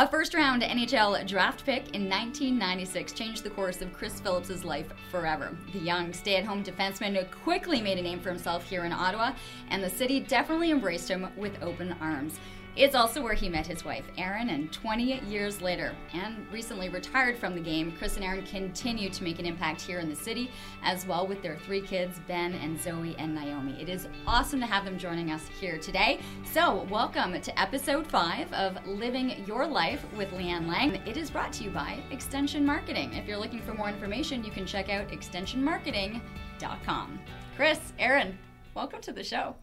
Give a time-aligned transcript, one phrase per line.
[0.00, 4.86] A first round NHL draft pick in 1996 changed the course of Chris Phillips' life
[5.10, 5.54] forever.
[5.74, 9.34] The young stay at home defenseman quickly made a name for himself here in Ottawa,
[9.68, 12.40] and the city definitely embraced him with open arms.
[12.76, 17.36] It's also where he met his wife, Erin, and 20 years later, and recently retired
[17.36, 20.52] from the game, Chris and Erin continue to make an impact here in the city,
[20.84, 23.76] as well with their three kids, Ben and Zoe and Naomi.
[23.80, 26.20] It is awesome to have them joining us here today.
[26.44, 30.94] So, welcome to episode five of Living Your Life with Leanne Lang.
[31.06, 33.14] It is brought to you by Extension Marketing.
[33.14, 37.18] If you're looking for more information, you can check out extensionmarketing.com.
[37.56, 38.38] Chris, Erin,
[38.74, 39.56] welcome to the show.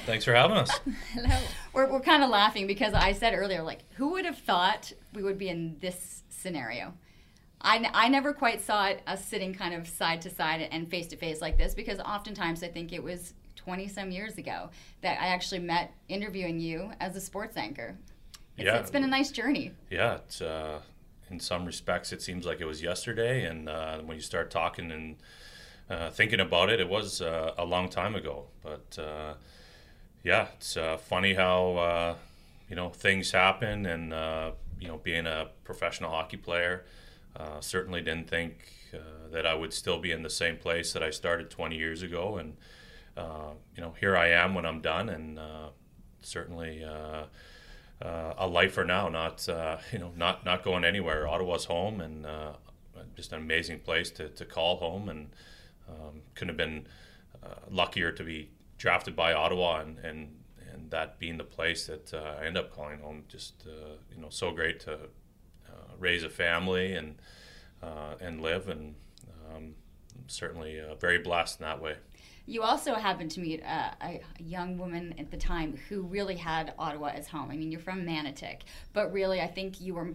[0.00, 0.70] Thanks for having us.
[1.12, 1.38] Hello.
[1.72, 5.22] We're, we're kind of laughing because I said earlier, like, who would have thought we
[5.22, 6.94] would be in this scenario?
[7.60, 11.06] I, I never quite saw it us sitting kind of side to side and face
[11.08, 14.70] to face like this because oftentimes I think it was 20 some years ago
[15.02, 17.96] that I actually met interviewing you as a sports anchor.
[18.56, 18.76] It's, yeah.
[18.78, 19.72] It's been a nice journey.
[19.90, 20.16] Yeah.
[20.16, 20.80] It's, uh,
[21.30, 23.44] in some respects, it seems like it was yesterday.
[23.44, 25.16] And uh, when you start talking and
[25.88, 28.46] uh, thinking about it, it was uh, a long time ago.
[28.62, 29.34] But uh,
[30.22, 32.14] yeah, it's uh, funny how uh,
[32.68, 36.84] you know things happen, and uh, you know, being a professional hockey player,
[37.36, 38.98] uh, certainly didn't think uh,
[39.32, 42.36] that I would still be in the same place that I started 20 years ago,
[42.36, 42.56] and
[43.16, 45.40] uh, you know, here I am when I'm done, and
[46.20, 46.84] certainly.
[48.04, 49.46] a lifer now, not
[49.92, 51.26] you know, not not going anywhere.
[51.28, 52.26] Ottawa's home, and
[53.16, 55.30] just an amazing place to, to call home, and
[55.88, 56.86] um, couldn't have been
[57.70, 58.48] luckier to be
[58.82, 60.34] drafted by Ottawa and, and,
[60.72, 63.22] and that being the place that uh, I end up calling home.
[63.28, 67.14] Just uh, you know, so great to uh, raise a family and
[67.80, 68.96] uh, and live, and
[69.46, 69.74] um,
[70.26, 71.94] certainly uh, very blessed in that way.
[72.44, 76.74] You also happened to meet a, a, young woman at the time who really had
[76.76, 77.52] Ottawa as home.
[77.52, 80.14] I mean, you're from Manotick, but really, I think you were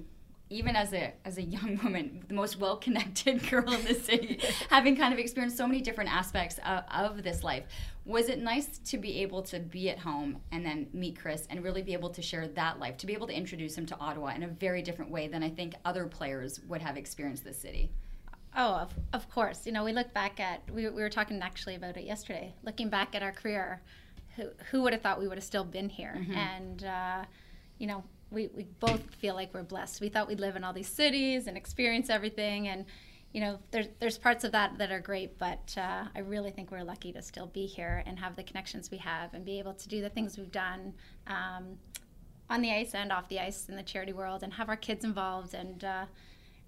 [0.49, 4.39] even as a as a young woman, the most well connected girl in the city,
[4.69, 7.63] having kind of experienced so many different aspects of, of, this life,
[8.07, 11.61] was it nice to be able to be at home and then meet Chris and
[11.61, 14.27] really be able to share that life, to be able to introduce him to Ottawa
[14.27, 17.91] in a very different way than I think other players would have experienced this city?
[18.55, 19.65] Oh, of, of course.
[19.65, 22.55] You know, we look back at we, we were talking actually about it yesterday.
[22.63, 23.81] Looking back at our career,
[24.37, 26.15] who who would have thought we would have still been here?
[26.17, 26.33] Mm-hmm.
[26.33, 27.25] And uh,
[27.77, 29.99] you know, we, we both feel like we're blessed.
[29.99, 32.85] We thought we'd live in all these cities and experience everything, and
[33.33, 36.71] you know, there's there's parts of that that are great, but uh, I really think
[36.71, 39.73] we're lucky to still be here and have the connections we have and be able
[39.73, 40.93] to do the things we've done
[41.27, 41.77] um,
[42.49, 45.03] on the ice and off the ice in the charity world, and have our kids
[45.03, 45.83] involved and.
[45.83, 46.05] Uh,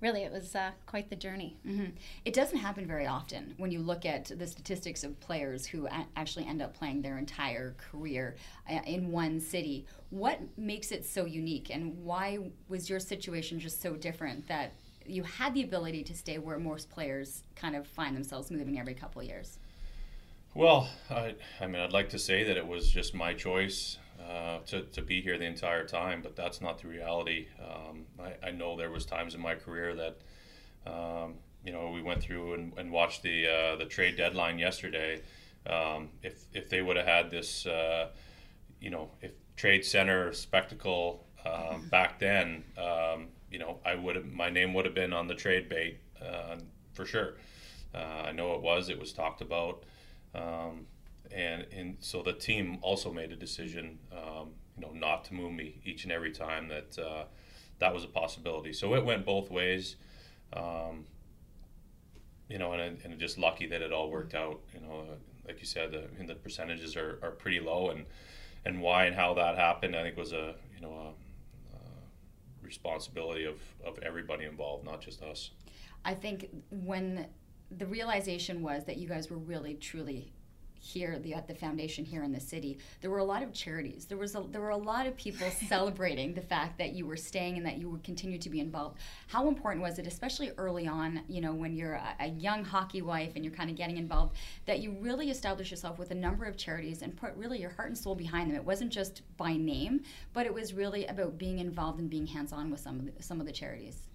[0.01, 1.57] really, it was uh, quite the journey.
[1.67, 1.91] Mm-hmm.
[2.23, 6.07] It doesn't happen very often when you look at the statistics of players who a-
[6.15, 8.37] actually end up playing their entire career
[8.71, 9.85] uh, in one city.
[10.09, 12.39] What makes it so unique, and why
[12.69, 14.71] was your situation just so different that
[15.05, 18.93] you had the ability to stay where most players kind of find themselves moving every
[18.93, 19.59] couple years?
[20.55, 24.59] Well, I, I mean, I'd like to say that it was just my choice uh,
[24.67, 27.47] to, to be here the entire time, but that's not the reality.
[27.59, 30.17] Um, I, I, know there was times in my career that,
[30.91, 35.21] um, you know, we went through and, and watched the uh, the trade deadline yesterday.
[35.67, 38.09] Um, if if they would have had this, uh,
[38.81, 44.49] you know, if Trade Center spectacle um, back then, um, you know, I would my
[44.49, 46.57] name would have been on the trade bait uh,
[46.93, 47.35] for sure.
[47.93, 48.89] Uh, I know it was.
[48.89, 49.83] It was talked about.
[50.35, 50.85] Um,
[51.31, 55.53] and and so the team also made a decision, um, you know, not to move
[55.53, 57.23] me each and every time that uh,
[57.79, 58.73] that was a possibility.
[58.73, 59.95] So it went both ways,
[60.53, 61.05] um,
[62.47, 64.59] you know, and and just lucky that it all worked out.
[64.73, 65.05] You know,
[65.47, 68.05] like you said, the and the percentages are, are pretty low, and
[68.65, 71.13] and why and how that happened, I think was a you know a
[72.69, 75.51] responsibility of of everybody involved, not just us.
[76.05, 77.27] I think when
[77.81, 80.31] the realization was that you guys were really truly
[80.79, 84.05] here the, at the foundation here in the city there were a lot of charities.
[84.05, 87.17] There was a, there were a lot of people celebrating the fact that you were
[87.17, 88.97] staying and that you would continue to be involved.
[89.27, 93.01] How important was it especially early on you know when you're a, a young hockey
[93.01, 94.35] wife and you're kind of getting involved
[94.65, 97.89] that you really establish yourself with a number of charities and put really your heart
[97.89, 98.55] and soul behind them?
[98.55, 100.01] It wasn't just by name
[100.33, 103.39] but it was really about being involved and being hands-on with some of the, some
[103.39, 104.08] of the charities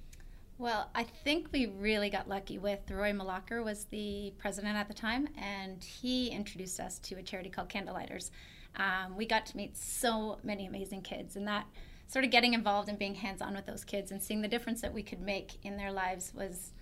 [0.58, 4.94] well, I think we really got lucky with Roy Mlakar was the president at the
[4.94, 8.30] time, and he introduced us to a charity called Candlelighters.
[8.76, 11.66] Um, we got to meet so many amazing kids, and that
[12.06, 14.94] sort of getting involved and being hands-on with those kids and seeing the difference that
[14.94, 16.72] we could make in their lives was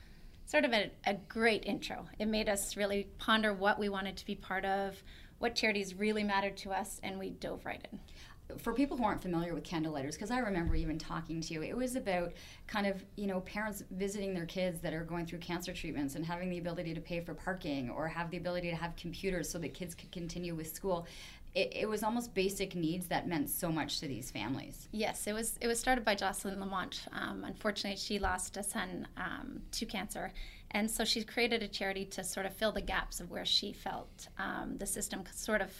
[0.45, 2.07] sort of a, a great intro.
[2.19, 5.03] It made us really ponder what we wanted to be part of,
[5.39, 8.01] what charities really mattered to us, and we dove right in
[8.59, 11.63] for people who aren't familiar with candle candlelighters, because I remember even talking to you,
[11.63, 12.33] it was about
[12.67, 16.25] kind of you know parents visiting their kids that are going through cancer treatments and
[16.25, 19.59] having the ability to pay for parking or have the ability to have computers so
[19.59, 21.07] that kids could continue with school.
[21.55, 24.89] It, it, was almost basic needs that meant so much to these families.
[24.91, 25.59] Yes, it was.
[25.61, 27.05] It was started by Jocelyn Lamont.
[27.13, 30.33] Um, unfortunately, she lost a son um, to cancer,
[30.71, 33.75] and so she created a charity to sort of fill the gaps of where she
[33.75, 35.71] felt um, the system sort of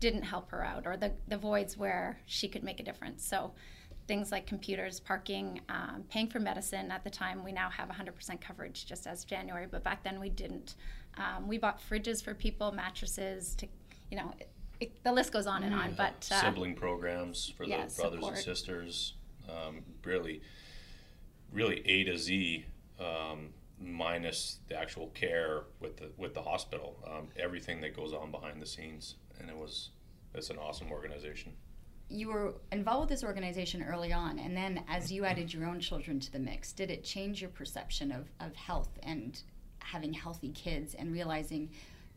[0.00, 3.26] didn't help her out or the, the voids where she could make a difference.
[3.26, 3.52] So
[4.06, 6.90] things like computers, parking, um, paying for medicine.
[6.90, 10.30] At the time, we now have 100% coverage just as January, but back then we
[10.30, 10.76] didn't.
[11.16, 13.66] Um, we bought fridges for people, mattresses to,
[14.10, 14.50] you know, it,
[14.80, 15.94] it, the list goes on and on.
[15.96, 18.34] But uh, sibling programs for yeah, the brothers support.
[18.34, 19.14] and sisters,
[19.48, 20.40] um, really,
[21.52, 22.64] really A to Z.
[22.98, 28.32] Um, minus the actual care with the with the hospital, um, everything that goes on
[28.32, 29.90] behind the scenes and it was
[30.34, 31.52] it's an awesome organization.
[32.10, 35.80] You were involved with this organization early on, and then as you added your own
[35.80, 39.40] children to the mix, did it change your perception of, of health and
[39.78, 41.70] having healthy kids and realizing,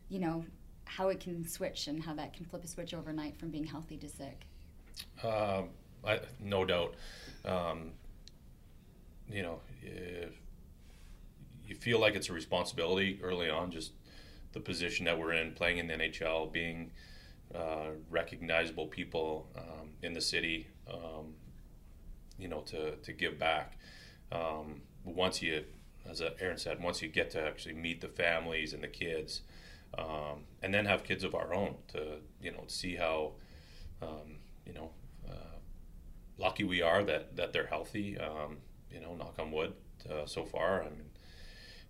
[0.08, 0.44] you know,
[0.84, 3.96] how it can switch and how that can flip a switch overnight from being healthy
[3.96, 4.42] to sick?
[5.22, 5.62] Uh,
[6.04, 6.94] I, no doubt.
[7.44, 7.92] Um,
[9.30, 9.60] you know,
[11.66, 13.92] you feel like it's a responsibility early on, just
[14.52, 16.90] the position that we're in, playing in the NHL, being
[17.54, 21.34] uh, recognizable people um, in the city, um,
[22.38, 23.78] you know, to, to give back.
[24.30, 25.64] Um, once you,
[26.08, 29.42] as Erin said, once you get to actually meet the families and the kids,
[29.98, 33.32] um, and then have kids of our own to, you know, see how,
[34.00, 34.90] um, you know,
[35.28, 35.58] uh,
[36.38, 38.58] lucky we are that, that they're healthy, um,
[38.90, 39.74] you know, knock on wood
[40.10, 40.82] uh, so far.
[40.82, 41.10] I mean,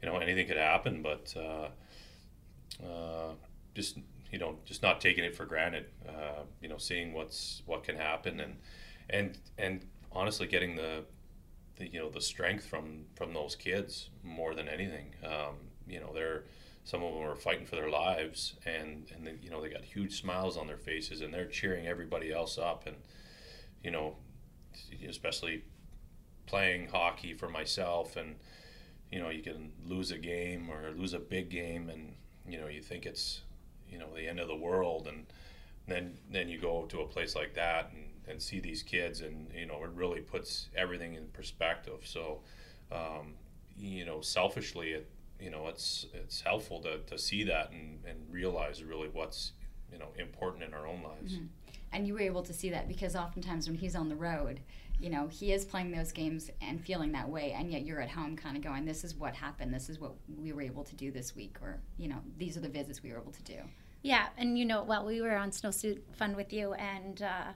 [0.03, 1.69] you know, anything could happen, but uh,
[2.85, 3.35] uh,
[3.75, 3.99] just
[4.33, 5.87] you know just not taking it for granted.
[6.09, 8.57] Uh, you know, seeing what's what can happen and
[9.11, 11.05] and and honestly getting the,
[11.77, 15.15] the you know the strength from from those kids more than anything.
[15.25, 15.57] Um,
[15.87, 16.45] you know, they're
[16.85, 19.85] some of them are fighting for their lives and and they, you know they got
[19.85, 22.97] huge smiles on their faces and they're cheering everybody else up and
[23.85, 24.17] you know
[25.09, 25.63] especially
[26.47, 28.35] playing hockey for myself and
[29.13, 32.15] you know you can lose a game or lose a big game and
[32.49, 33.43] you know you think it's
[33.93, 35.27] you know the end of the world and
[35.87, 39.49] then then you go to a place like that and, and see these kids and
[39.55, 42.41] you know it really puts everything in perspective so
[42.91, 43.35] um,
[43.77, 45.11] you know selfishly it
[45.41, 49.53] you know it's it's helpful to, to see that and, and realize really what's
[49.93, 51.45] you know important in our own lives mm-hmm.
[51.93, 54.61] And you were able to see that because oftentimes when he's on the road
[55.01, 58.11] you know he is playing those games and feeling that way and yet you're at
[58.11, 60.95] home kind of going this is what happened this is what we were able to
[60.95, 63.57] do this week or you know these are the visits we were able to do
[64.03, 67.53] yeah, and you know, well, we were on Snowsuit Fun with you, and uh,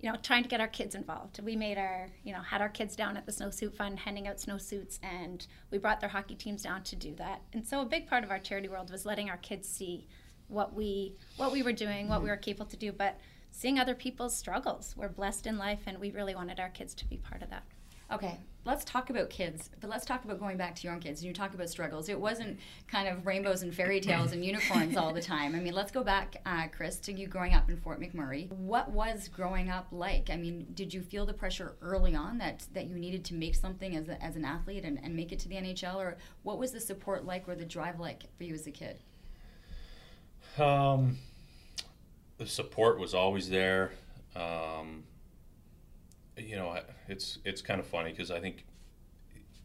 [0.00, 1.40] you know, trying to get our kids involved.
[1.42, 4.36] We made our, you know, had our kids down at the Snowsuit Fun, handing out
[4.36, 7.42] snowsuits, and we brought their hockey teams down to do that.
[7.52, 10.06] And so, a big part of our charity world was letting our kids see
[10.46, 13.18] what we what we were doing, what we were capable to do, but
[13.58, 14.94] seeing other people's struggles.
[14.96, 17.64] We're blessed in life, and we really wanted our kids to be part of that.
[18.12, 21.20] Okay, let's talk about kids, but let's talk about going back to your own kids.
[21.20, 22.08] And you talk about struggles.
[22.08, 25.56] It wasn't kind of rainbows and fairy tales and unicorns all the time.
[25.56, 28.48] I mean, let's go back, uh, Chris, to you growing up in Fort McMurray.
[28.52, 30.30] What was growing up like?
[30.30, 33.56] I mean, did you feel the pressure early on that, that you needed to make
[33.56, 35.96] something as, a, as an athlete and, and make it to the NHL?
[35.96, 39.00] Or what was the support like or the drive like for you as a kid?
[40.58, 41.18] Um,
[42.38, 43.92] the support was always there.
[44.34, 45.04] Um,
[46.36, 46.78] you know,
[47.08, 48.64] it's it's kind of funny because I think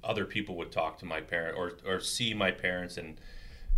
[0.03, 3.21] other people would talk to my parent or or see my parents and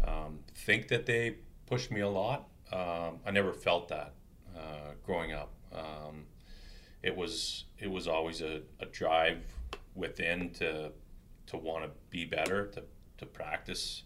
[0.03, 1.35] um, think that they
[1.67, 2.47] pushed me a lot.
[2.71, 4.13] Um, I never felt that
[4.55, 5.51] uh, growing up.
[5.73, 6.25] Um,
[7.03, 9.39] it was it was always a, a drive
[9.93, 10.91] within to
[11.47, 12.83] to want to be better, to
[13.17, 14.03] to practice.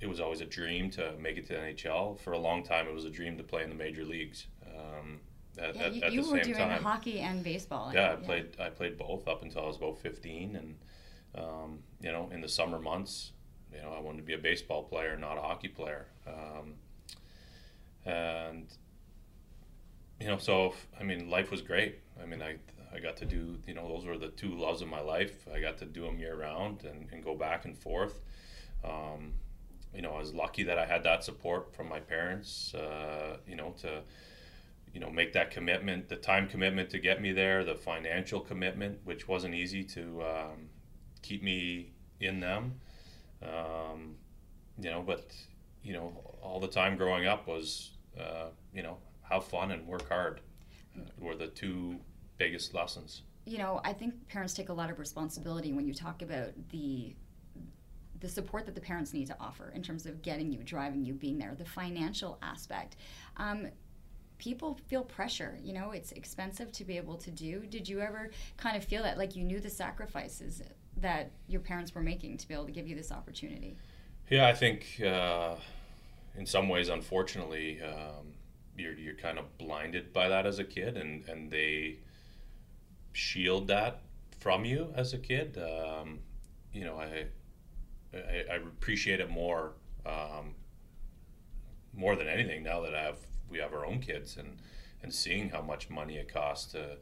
[0.00, 2.18] It was always a dream to make it to the NHL.
[2.20, 4.46] For a long time, it was a dream to play in the major leagues.
[4.66, 5.20] Um,
[5.58, 6.82] at, Yeah, at, you, at you were doing time.
[6.82, 7.92] hockey and baseball.
[7.94, 8.56] Yeah, I played.
[8.60, 10.76] I played both up until I was about fifteen, and
[11.34, 13.32] um, you know, in the summer months,
[13.74, 16.06] you know, I wanted to be a baseball player, not a hockey player.
[16.26, 16.74] Um,
[18.04, 18.66] and
[20.20, 22.00] you know, so I mean, life was great.
[22.22, 22.56] I mean, I
[22.94, 23.58] I got to do.
[23.66, 25.46] You know, those were the two loves of my life.
[25.52, 28.20] I got to do them year round and, and go back and forth.
[28.84, 29.32] Um,
[29.96, 32.74] you know, I was lucky that I had that support from my parents.
[32.74, 34.02] Uh, you know, to
[34.92, 38.98] you know make that commitment the time commitment to get me there the financial commitment
[39.04, 40.70] which wasn't easy to um,
[41.20, 42.72] keep me in them
[43.42, 44.14] um,
[44.80, 45.34] you know but
[45.82, 50.08] you know all the time growing up was uh, you know have fun and work
[50.08, 50.40] hard
[50.96, 51.96] uh, were the two
[52.38, 56.20] biggest lessons you know, I think parents take a lot of responsibility when you talk
[56.20, 57.14] about the
[58.20, 61.14] the support that the parents need to offer in terms of getting you, driving you,
[61.14, 62.96] being there, the financial aspect.
[63.36, 63.68] Um,
[64.38, 65.58] people feel pressure.
[65.62, 67.60] You know, it's expensive to be able to do.
[67.60, 70.62] Did you ever kind of feel that, like you knew the sacrifices
[70.98, 73.76] that your parents were making to be able to give you this opportunity?
[74.30, 75.54] yeah i think uh,
[76.36, 78.34] in some ways unfortunately um,
[78.76, 81.96] you're, you're kind of blinded by that as a kid and, and they
[83.12, 84.02] shield that
[84.38, 86.18] from you as a kid um,
[86.72, 87.26] you know I,
[88.14, 89.72] I i appreciate it more
[90.04, 90.54] um,
[91.94, 93.18] more than anything now that i have
[93.50, 94.58] we have our own kids and
[95.02, 96.96] and seeing how much money it costs to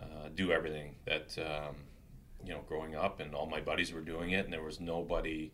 [0.00, 1.76] uh, do everything that um,
[2.44, 5.50] you know growing up and all my buddies were doing it and there was nobody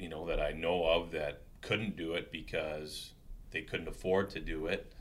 [0.00, 3.12] you know that I know of that couldn't do it because
[3.50, 4.92] they couldn't afford to do it.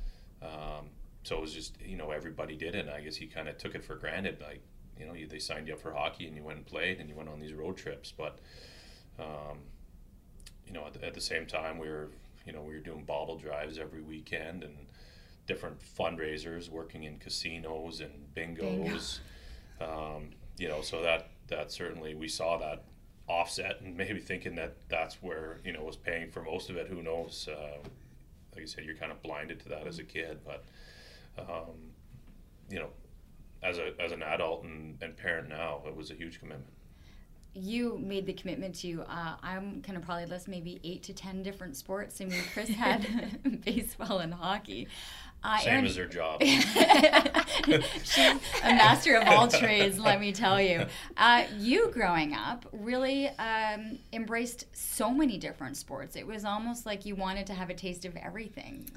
[0.42, 0.90] Um,
[1.24, 2.86] so it was just you know everybody did it.
[2.86, 4.40] And I guess he kind of took it for granted.
[4.42, 4.62] Like
[5.00, 7.10] you know you, they signed you up for hockey and you went and played and
[7.10, 8.14] you went on these road trips.
[8.16, 8.40] But
[9.20, 9.60] um,
[10.68, 12.10] you know at the, at the same time we were
[12.46, 14.76] you know we were doing bottle drives every weekend and
[15.48, 19.20] different fundraisers, working in casinos and bingos.
[19.82, 22.84] Um, you know so that that certainly we saw that
[23.28, 26.88] offset and maybe thinking that that's where you know was paying for most of it
[26.88, 27.78] who knows uh,
[28.54, 30.66] like I said you're kind of blinded to that as a kid but
[31.38, 31.94] um,
[32.70, 32.90] you know
[33.64, 36.74] as a as an adult and, and parent now it was a huge commitment
[37.54, 41.44] you made the commitment to uh, i'm going to probably list maybe eight to ten
[41.44, 43.06] different sports i mean chris had
[43.66, 44.88] baseball and hockey
[45.42, 46.42] uh, same Erin- as their job
[48.04, 48.18] She's
[48.64, 50.86] a master of all trades, let me tell you.
[51.16, 56.16] Uh, you, growing up, really um, embraced so many different sports.
[56.16, 58.90] It was almost like you wanted to have a taste of everything.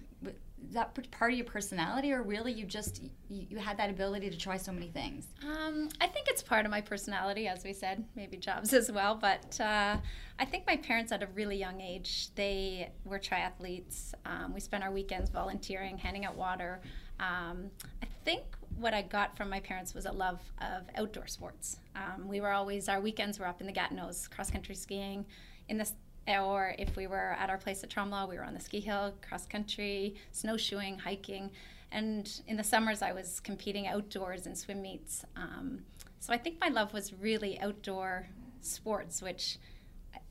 [0.71, 4.37] That part of your personality, or really you just you, you had that ability to
[4.37, 5.27] try so many things?
[5.45, 9.15] Um, I think it's part of my personality, as we said, maybe jobs as well.
[9.15, 9.97] But uh,
[10.39, 14.15] I think my parents, at a really young age, they were triathletes.
[14.25, 16.81] Um, we spent our weekends volunteering, handing out water.
[17.21, 17.71] Um,
[18.03, 18.43] I think
[18.77, 21.79] what I got from my parents was a love of outdoor sports.
[21.95, 25.25] Um, we were always our weekends were up in the Gatineaus, cross country skiing,
[25.69, 25.89] in the
[26.29, 29.13] or if we were at our place at Tremblant, we were on the ski hill,
[29.27, 31.51] cross country, snowshoeing, hiking.
[31.91, 35.25] And in the summers, I was competing outdoors in swim meets.
[35.37, 35.81] Um,
[36.21, 38.29] so I think my love was really outdoor
[38.61, 39.59] sports, which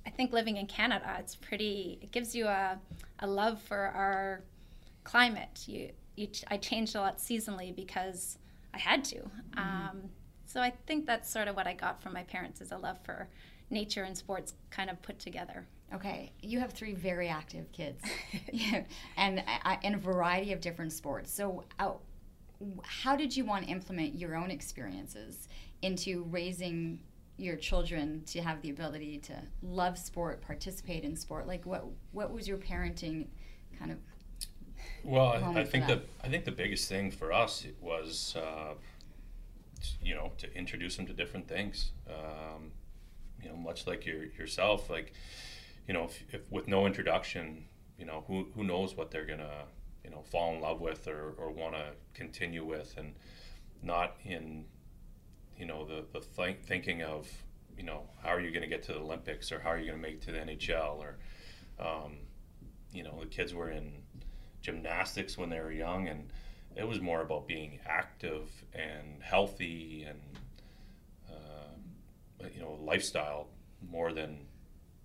[0.05, 2.79] I- think living in Canada, it's pretty, it gives you a,
[3.19, 4.41] a love for our
[5.03, 5.65] climate.
[5.67, 8.37] You, you, ch- I changed a lot seasonally because
[8.73, 9.21] I had to.
[9.57, 10.03] Um,
[10.45, 12.97] so I think that's sort of what I got from my parents is a love
[13.03, 13.27] for
[13.69, 15.65] nature and sports kind of put together.
[15.93, 18.01] Okay, you have three very active kids,
[18.51, 18.83] yeah,
[19.17, 21.31] and uh, in a variety of different sports.
[21.31, 21.91] So, uh,
[22.83, 25.49] how did you want to implement your own experiences
[25.81, 26.99] into raising
[27.37, 29.33] your children to have the ability to
[29.63, 31.45] love sport, participate in sport?
[31.45, 33.27] Like, what what was your parenting
[33.77, 33.97] kind of?
[35.03, 36.01] Well, I, I think that.
[36.21, 38.75] the I think the biggest thing for us was, uh,
[40.01, 41.91] you know, to introduce them to different things.
[42.07, 42.71] Um,
[43.43, 45.13] you know, much like your, yourself, like,
[45.87, 47.65] you know, if, if with no introduction,
[47.97, 49.65] you know, who who knows what they're gonna,
[50.03, 53.13] you know, fall in love with or, or want to continue with, and
[53.83, 54.65] not in,
[55.57, 57.27] you know, the the think, thinking of,
[57.77, 59.97] you know, how are you to get to the Olympics or how are you to
[59.97, 61.17] make it to the NHL or,
[61.79, 62.17] um,
[62.93, 64.03] you know, the kids were in
[64.61, 66.29] gymnastics when they were young, and
[66.75, 70.19] it was more about being active and healthy and
[71.29, 73.47] uh, you know lifestyle
[73.89, 74.45] more than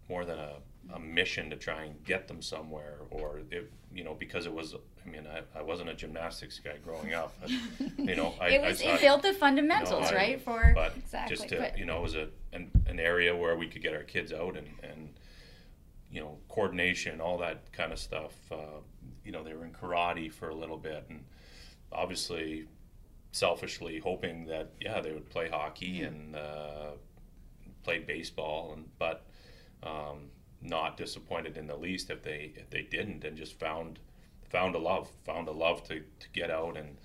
[0.09, 0.53] more than a,
[0.95, 4.75] a mission to try and get them somewhere or if you know because it was
[5.05, 7.51] I mean I, I wasn't a gymnastics guy growing up but,
[7.99, 10.41] you know I, it was thought- it built the fundamentals, I- right?
[10.41, 13.57] For but Exactly, just to but- you know it was a an, an area where
[13.57, 15.09] we could get our kids out and and
[16.09, 18.33] you know, coordination, all that kind of stuff.
[18.51, 18.79] Uh,
[19.25, 21.25] you know, they were in karate for a little bit, and
[21.93, 22.67] obviously,
[23.33, 26.91] selfishly hoping that yeah, they would play hockey and uh,
[27.83, 29.27] play baseball, and but
[29.87, 33.99] um, not disappointed in the least if they if they didn't, and just found
[34.49, 36.97] found a love, found a love to, to get out and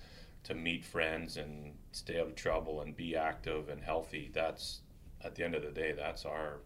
[0.44, 4.30] to meet friends and stay out of trouble and be active and healthy.
[4.32, 4.80] That's
[5.22, 6.60] at the end of the day, that's our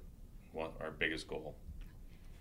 [0.52, 1.54] one our biggest goal.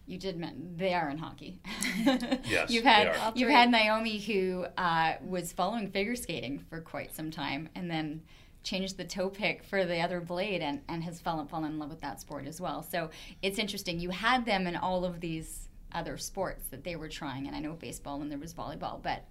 [0.07, 1.59] You did mention they are in hockey.
[2.45, 7.31] yes, you've had you've had Naomi who uh, was following figure skating for quite some
[7.31, 8.21] time, and then
[8.65, 11.89] changed the toe pick for the other blade, and, and has fallen fallen in love
[11.89, 12.83] with that sport as well.
[12.83, 13.09] So
[13.41, 13.99] it's interesting.
[13.99, 17.59] You had them in all of these other sports that they were trying, and I
[17.59, 19.23] know baseball and there was volleyball, but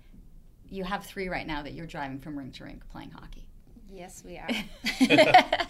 [0.71, 3.47] you have three right now that you're driving from rink to rink playing hockey.
[3.93, 4.49] Yes, we are.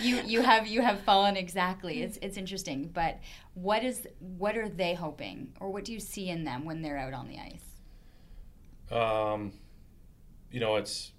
[0.00, 2.02] you you have you have fallen exactly.
[2.02, 3.18] It's it's interesting, but
[3.54, 6.96] what is what are they hoping, or what do you see in them when they're
[6.96, 7.64] out on the ice?
[8.90, 9.52] Um,
[10.50, 11.12] you know, it's.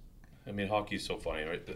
[0.46, 1.66] I mean, hockey's so funny, right?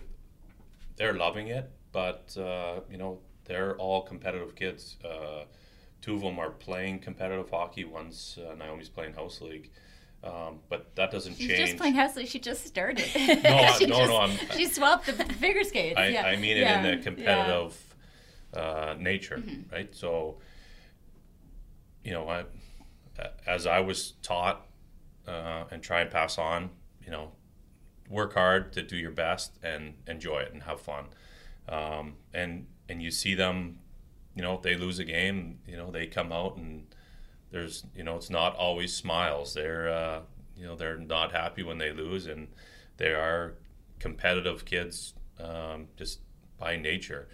[0.96, 4.96] They're loving it, but uh, you know, they're all competitive kids.
[5.04, 5.44] Uh,
[6.00, 7.84] two of them are playing competitive hockey.
[7.84, 9.70] One's uh, Naomi's playing house league.
[10.24, 11.58] Um, but that doesn't She's change.
[11.58, 12.28] She's just playing house league.
[12.28, 13.04] She just started.
[13.16, 14.16] no, I, no, just, no.
[14.16, 15.98] I'm, she swapped the figure skates.
[15.98, 16.22] I, yeah.
[16.22, 16.80] I mean yeah.
[16.80, 17.94] it in the competitive
[18.54, 18.60] yeah.
[18.60, 19.72] uh, nature, mm-hmm.
[19.72, 19.94] right?
[19.94, 20.38] So,
[22.02, 22.44] you know, I,
[23.46, 24.66] as I was taught
[25.28, 26.70] uh, and try and pass on,
[27.04, 27.30] you know,
[28.08, 31.06] work hard to do your best and enjoy it and have fun.
[31.68, 33.78] Um, and and you see them
[34.36, 36.86] you know, if they lose a game, you know, they come out and
[37.50, 39.54] there's, you know, it's not always smiles.
[39.54, 40.20] They're, uh,
[40.56, 42.48] you know, they're not happy when they lose, and
[42.98, 43.54] they are
[43.98, 46.20] competitive kids um, just
[46.58, 47.28] by nature.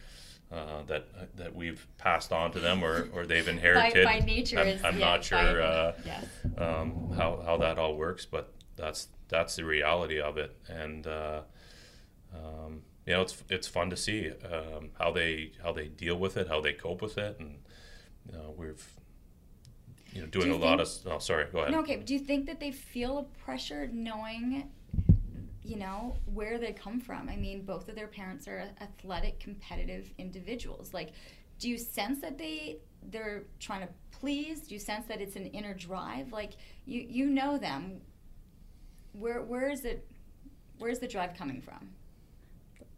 [0.53, 4.05] Uh, that that we've passed on to them or, or they've inherited.
[4.05, 6.27] by, by nature, I'm, is, I'm yeah, not sure uh, yes.
[6.59, 10.55] um, how, how that all works, but that's that's the reality of it.
[10.69, 11.41] And uh,
[12.33, 16.37] um, you know, it's it's fun to see um, how they how they deal with
[16.37, 17.59] it, how they cope with it, and
[18.27, 18.87] you know, we've
[20.13, 20.89] you know doing Do a you lot of.
[21.07, 21.73] Oh, sorry, go ahead.
[21.73, 21.97] No, okay.
[21.97, 24.71] But do you think that they feel a pressure knowing,
[25.65, 27.29] you know, where they come from?
[27.29, 30.93] I mean, both of their parents are athletic, competitive individuals.
[30.93, 31.13] Like,
[31.59, 32.79] do you sense that they
[33.11, 34.61] they're trying to please?
[34.69, 36.33] Do you sense that it's an inner drive?
[36.33, 36.53] Like,
[36.85, 38.03] you you know them.
[39.13, 40.07] Where where is it?
[40.79, 41.91] Where's the drive coming from?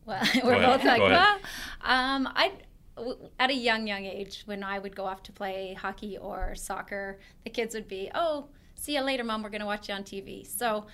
[0.06, 0.66] Well, we're ahead.
[0.80, 1.40] both like, Go well, ahead.
[1.82, 2.52] um, I,
[2.96, 6.54] w- at a young, young age, when I would go off to play hockey or
[6.54, 9.42] soccer, the kids would be, oh, see you later, mom.
[9.42, 10.46] We're going to watch you on TV.
[10.46, 10.86] So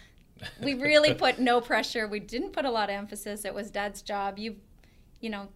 [0.63, 2.07] we really put no pressure.
[2.07, 3.45] We didn't put a lot of emphasis.
[3.45, 4.39] It was dad's job.
[4.39, 4.55] You,
[5.21, 5.49] you know,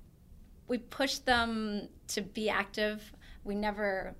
[0.66, 3.12] we pushed them to be active.
[3.44, 4.14] We never,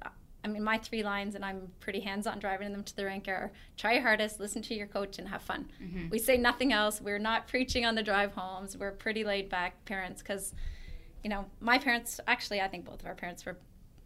[0.44, 3.28] I mean, my three lines, and I'm pretty hands on driving them to the rink,
[3.28, 5.70] are try your hardest, listen to your coach, and have fun.
[5.83, 6.11] Mm-hmm.
[6.11, 7.00] We say nothing else.
[7.00, 8.76] We're not preaching on the drive homes.
[8.76, 10.52] We're pretty laid back parents because,
[11.22, 13.57] you know, my parents, actually, I think both of our parents were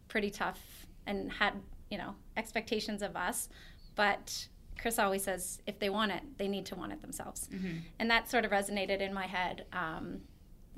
[0.07, 0.59] pretty tough
[1.05, 1.53] and had,
[1.89, 3.49] you know, expectations of us.
[3.95, 4.47] But
[4.79, 7.49] Chris always says if they want it, they need to want it themselves.
[7.53, 7.79] Mm-hmm.
[7.99, 9.65] And that sort of resonated in my head.
[9.73, 10.21] Um,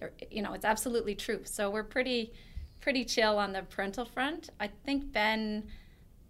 [0.02, 1.42] er, you know, it's absolutely true.
[1.44, 2.34] So we're pretty,
[2.82, 4.50] pretty chill on the parental front.
[4.60, 5.68] I think Ben,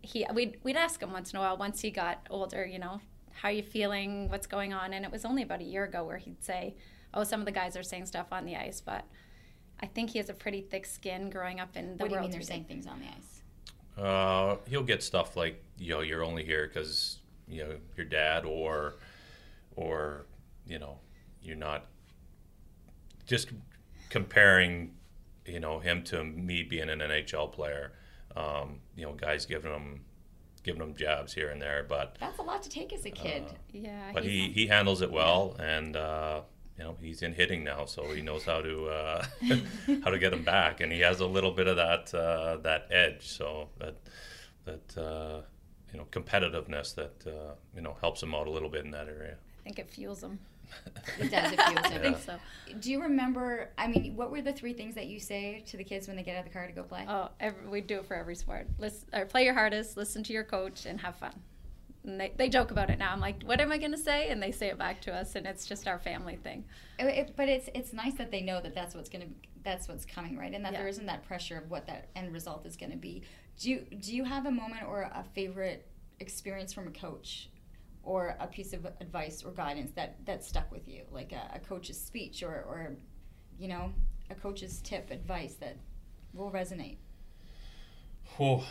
[0.02, 3.02] he we'd we'd ask him once in a while once he got older, you know,
[3.34, 6.04] how are you feeling, what's going on, and it was only about a year ago
[6.04, 6.76] where he'd say,
[7.14, 9.06] "Oh, some of the guys are saying stuff on the ice," but
[9.80, 12.04] I think he has a pretty thick skin growing up in the world.
[12.04, 13.42] What do you mean they're saying things on the ice?
[13.98, 18.46] Uh, he'll get stuff like you know you're only here because you know your dad
[18.46, 18.96] or
[19.76, 20.26] or
[20.66, 20.98] you know
[21.42, 21.86] you're not
[23.26, 23.50] just
[24.10, 24.92] comparing
[25.52, 27.94] you know him to me being an NHL player.
[28.36, 30.02] Um, you know, guys giving him
[30.64, 33.44] giving him jabs here and there, but That's a lot to take as a kid.
[33.72, 35.96] Yeah, but he he handles it well and.
[35.96, 36.42] Uh,
[36.78, 39.26] you know he's in hitting now, so he knows how to uh,
[40.04, 42.88] how to get him back, and he has a little bit of that uh, that
[42.90, 43.28] edge.
[43.28, 43.98] So that
[44.66, 45.42] that uh,
[45.92, 49.08] you know competitiveness that uh, you know helps him out a little bit in that
[49.08, 49.36] area.
[49.60, 50.40] I think it fuels him.
[51.20, 51.52] It does.
[51.52, 52.38] It feels I think so.
[52.80, 53.70] Do you remember?
[53.78, 56.24] I mean, what were the three things that you say to the kids when they
[56.24, 57.06] get out of the car to go play?
[57.08, 58.68] Oh, every, we do it for every sport.
[58.80, 61.34] Listen, or play your hardest, listen to your coach, and have fun.
[62.04, 63.12] And they, they joke about it now.
[63.12, 64.30] I'm like, what am I going to say?
[64.30, 66.64] And they say it back to us, and it's just our family thing.
[66.98, 69.26] It- it- but it's it's nice that they know that that's what's gonna
[69.64, 70.52] that's what's coming, right?
[70.54, 70.80] And that Yeah.
[70.80, 73.22] there isn't that pressure of what that end result is gonna be.
[73.60, 75.86] Do you do you have a moment or a favorite
[76.20, 77.50] experience from a coach?
[78.04, 81.60] Or a piece of advice or guidance that, that stuck with you, like a, a
[81.60, 82.96] coach's speech or, or,
[83.60, 83.94] you know,
[84.30, 85.78] a coach's tip, advice that
[86.34, 86.98] will resonate.
[88.40, 88.66] Oh,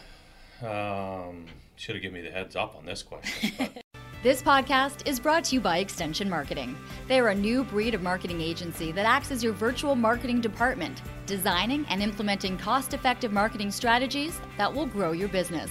[0.62, 3.68] Um, should have given me the heads up on this question.
[4.22, 6.76] This podcast is brought to you by Extension Marketing.
[7.08, 11.00] They are a new breed of marketing agency that acts as your virtual marketing department,
[11.24, 15.70] designing and implementing cost effective marketing strategies that will grow your business.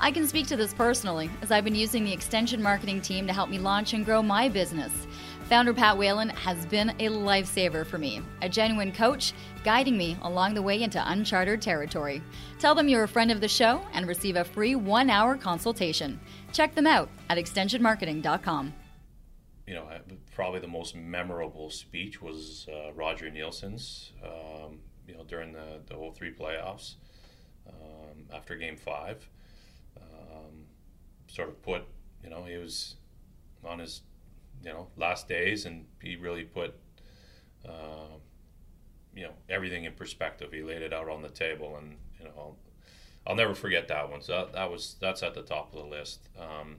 [0.00, 3.32] I can speak to this personally, as I've been using the Extension Marketing team to
[3.32, 4.92] help me launch and grow my business.
[5.48, 10.54] Founder Pat Whalen has been a lifesaver for me, a genuine coach, guiding me along
[10.54, 12.22] the way into uncharted territory.
[12.58, 16.18] Tell them you're a friend of the show and receive a free one hour consultation.
[16.52, 18.72] Check them out at extensionmarketing.com.
[19.66, 19.88] you know,
[20.34, 24.12] probably the most memorable speech was uh, Roger Neilson's.
[24.22, 26.94] Um, you know, during the the 03 playoffs
[27.68, 29.28] um, after Game Five,
[31.34, 31.82] sort of put,
[32.22, 32.94] you know, he was
[33.64, 34.02] on his,
[34.62, 36.74] you know, last days, and he really put,
[37.68, 38.18] uh,
[39.16, 40.52] you know, everything in perspective.
[40.52, 42.56] He laid it out on the table, and you know, I'll,
[43.26, 44.22] I'll never forget that one.
[44.22, 46.28] So that, that was that's at the top of the list.
[46.38, 46.76] Um,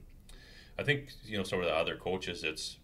[0.79, 2.43] I think you know sort of the other coaches.
[2.45, 2.77] It's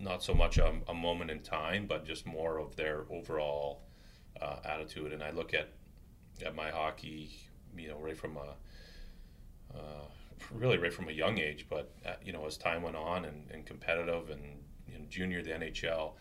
[0.00, 3.82] not so much a, a moment in time, but just more of their overall
[4.40, 5.12] uh, attitude.
[5.12, 5.68] And I look at
[6.42, 7.30] at my hockey,
[7.76, 8.54] you know, right from a
[9.76, 10.06] uh,
[10.52, 13.50] really right from a young age, but uh, you know, as time went on and,
[13.50, 14.42] and competitive and
[14.88, 16.12] you know, junior the NHL,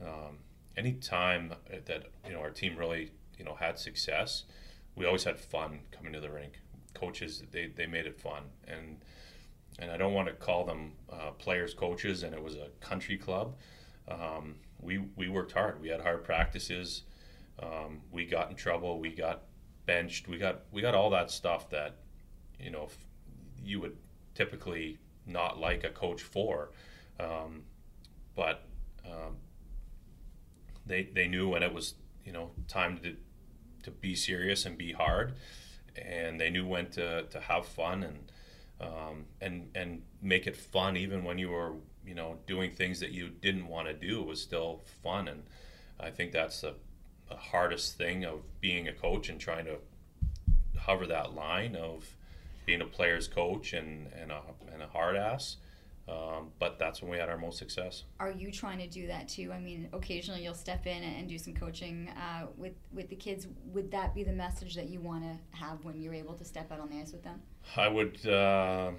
[0.00, 0.38] um,
[0.76, 1.52] any time
[1.86, 4.44] that you know our team really you know had success,
[4.94, 6.60] we always had fun coming to the rink.
[6.94, 8.98] Coaches, they, they made it fun, and
[9.78, 12.22] and I don't want to call them uh, players coaches.
[12.22, 13.54] And it was a country club.
[14.08, 15.80] Um, we we worked hard.
[15.80, 17.02] We had hard practices.
[17.60, 18.98] Um, we got in trouble.
[18.98, 19.42] We got
[19.86, 20.28] benched.
[20.28, 21.96] We got we got all that stuff that
[22.58, 22.98] you know f-
[23.64, 23.96] you would
[24.34, 26.70] typically not like a coach for.
[27.20, 27.62] Um,
[28.34, 28.64] but
[29.04, 29.36] um,
[30.86, 31.94] they they knew when it was
[32.24, 33.16] you know time to
[33.82, 35.34] to be serious and be hard,
[35.96, 38.32] and they knew when to, to have fun and
[38.80, 41.72] um, and and make it fun even when you were
[42.06, 44.20] you know doing things that you didn't want to do.
[44.20, 45.42] It was still fun, and
[46.00, 46.74] I think that's the,
[47.28, 49.78] the hardest thing of being a coach and trying to
[50.78, 52.16] hover that line of
[52.68, 55.56] being a player's coach and and a, and a hard ass.
[56.06, 58.04] Um, but that's when we had our most success.
[58.18, 59.50] Are you trying to do that too?
[59.52, 63.46] I mean, occasionally you'll step in and do some coaching uh, with with the kids.
[63.74, 66.70] Would that be the message that you want to have when you're able to step
[66.70, 67.40] out on the ice with them?
[67.76, 68.90] I would uh,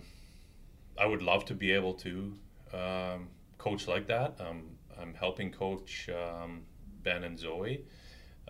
[0.99, 2.11] I would love to be able to
[2.73, 4.35] um, coach like that.
[4.39, 4.63] Um,
[4.99, 6.63] I'm helping coach um,
[7.03, 7.85] Ben and Zoe,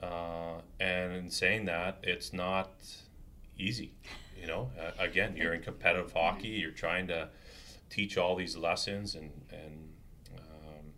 [0.01, 2.71] uh, and in saying that, it's not
[3.57, 3.93] easy.
[4.39, 6.49] You know, uh, again, you're in competitive hockey.
[6.49, 7.29] You're trying to
[7.89, 9.89] teach all these lessons and and
[10.37, 10.93] um,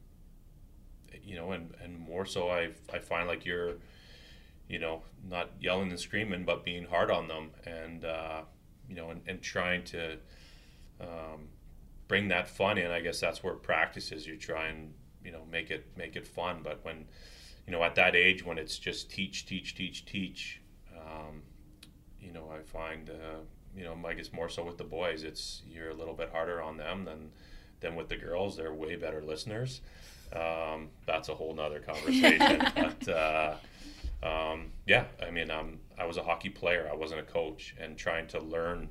[1.23, 3.75] you know and, and more so I, I find like you're
[4.67, 8.41] you know not yelling and screaming but being hard on them and uh,
[8.89, 10.17] you know and, and trying to
[10.99, 11.47] um,
[12.07, 12.91] bring that fun in.
[12.91, 14.27] I guess that's where practice is.
[14.27, 16.59] You try and you know make it make it fun.
[16.63, 17.05] But when
[17.65, 20.61] you know at that age when it's just teach teach teach teach
[22.21, 23.39] you know I find uh,
[23.75, 26.61] you know, I guess more so with the boys, it's you're a little bit harder
[26.61, 27.31] on them than
[27.79, 28.57] than with the girls.
[28.57, 29.81] They're way better listeners.
[30.33, 32.63] Um, that's a whole nother conversation.
[32.75, 33.55] but uh,
[34.23, 36.89] um, yeah, I mean, um, I was a hockey player.
[36.91, 38.89] I wasn't a coach, and trying to learn,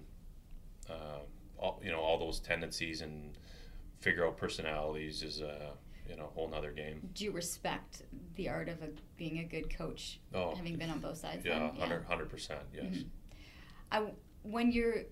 [0.88, 1.20] uh,
[1.58, 3.38] all, you know, all those tendencies and
[4.00, 5.72] figure out personalities is a
[6.08, 7.08] you know a whole nother game.
[7.14, 8.02] Do you respect
[8.36, 11.44] the art of a, being a good coach, Oh, having been on both sides?
[11.44, 11.70] Yeah?
[11.70, 12.60] 100 percent.
[12.74, 12.86] Yes.
[12.86, 13.04] Mhm.
[13.92, 15.02] I, when you're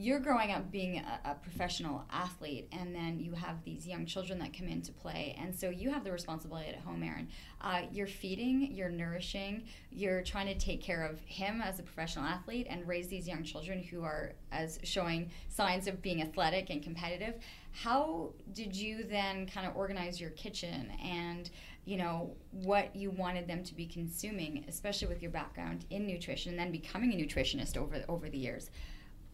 [0.00, 4.38] you're growing up being a, a, professional athlete and then you have these young children
[4.38, 7.26] that come into play and so you have the responsibility at home Erin
[7.62, 12.24] uh, you're feeding you're nourishing you're trying to take care of him as a professional
[12.24, 16.82] athlete and raise these young children who are as showing signs of being athletic and
[16.82, 17.34] competitive.
[17.72, 21.50] How did you then kind of organize your kitchen and
[21.88, 26.50] you know what you wanted them to be consuming especially with your background in nutrition
[26.50, 28.70] and then becoming a nutritionist over over the years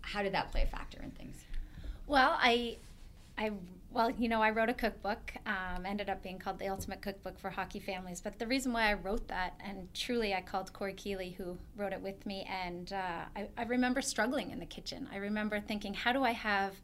[0.03, 1.45] how did that play a factor in things
[2.07, 2.77] Well, I,
[3.39, 3.53] I,
[3.91, 5.33] well, you know, I wrote a cookbook.
[5.47, 8.21] Um, ended up being called the Ultimate Cookbook for Hockey Families.
[8.21, 11.93] But the reason why I wrote that, and truly, I called Corey Keeley, who wrote
[11.93, 15.09] it with me, and uh, I, I remember struggling in the kitchen.
[15.13, 16.75] I remember thinking, how do I have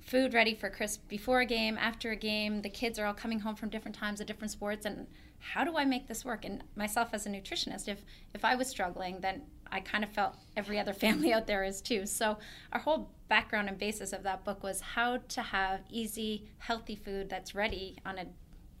[0.00, 2.62] food ready for Chris before a game, after a game?
[2.62, 5.06] The kids are all coming home from different times at different sports, and
[5.38, 6.44] how do I make this work?
[6.44, 10.36] And myself as a nutritionist, if if I was struggling, then I kind of felt
[10.56, 12.06] every other family out there is too.
[12.06, 12.38] So
[12.72, 17.28] our whole background and basis of that book was how to have easy, healthy food
[17.28, 18.26] that's ready on a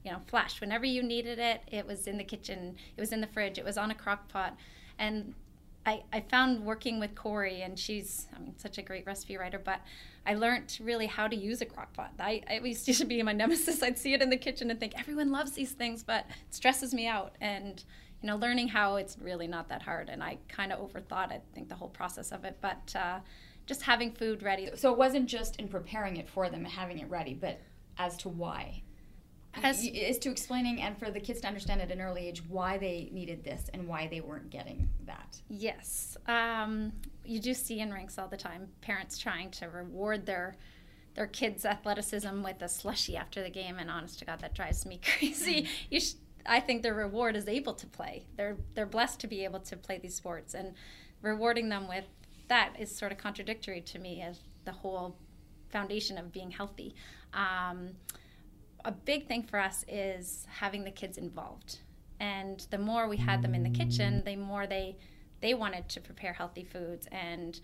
[0.04, 1.62] you know flash whenever you needed it.
[1.70, 4.28] It was in the kitchen, it was in the fridge, it was on a crock
[4.28, 4.56] pot,
[4.98, 5.34] and
[5.86, 9.58] I, I found working with Corey, and she's I mean such a great recipe writer,
[9.58, 9.80] but
[10.26, 12.12] I learned really how to use a crock pot.
[12.18, 13.82] I, I at least used to be my nemesis.
[13.82, 16.92] I'd see it in the kitchen and think everyone loves these things, but it stresses
[16.92, 17.34] me out.
[17.40, 17.82] And
[18.22, 20.10] you know, learning how it's really not that hard.
[20.10, 23.20] And I kind of overthought I think the whole process of it, but uh,
[23.64, 24.68] just having food ready.
[24.74, 27.60] So it wasn't just in preparing it for them and having it ready, but
[27.98, 28.82] as to why
[29.54, 32.78] as is to explaining and for the kids to understand at an early age why
[32.78, 35.40] they needed this and why they weren't getting that.
[35.48, 36.92] Yes, um,
[37.24, 40.56] you do see in rinks all the time parents trying to reward their
[41.14, 44.86] their kids' athleticism with a slushy after the game, and honest to God, that drives
[44.86, 45.66] me crazy.
[45.90, 46.14] you sh-
[46.46, 48.26] I think their reward is able to play.
[48.36, 50.74] They're they're blessed to be able to play these sports, and
[51.22, 52.04] rewarding them with
[52.48, 55.16] that is sort of contradictory to me as the whole
[55.70, 56.94] foundation of being healthy.
[57.32, 57.90] Um,
[58.84, 61.78] a big thing for us is having the kids involved.
[62.18, 64.96] And the more we had them in the kitchen, the more they
[65.40, 67.08] they wanted to prepare healthy foods.
[67.10, 67.58] And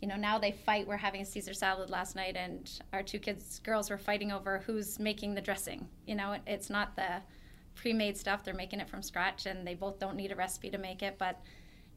[0.00, 0.86] you know now they fight.
[0.86, 4.62] We're having a caesar salad last night and our two kids girls were fighting over
[4.66, 5.88] who's making the dressing.
[6.06, 7.22] You know it's not the
[7.74, 8.44] pre-made stuff.
[8.44, 11.16] They're making it from scratch and they both don't need a recipe to make it.
[11.18, 11.40] But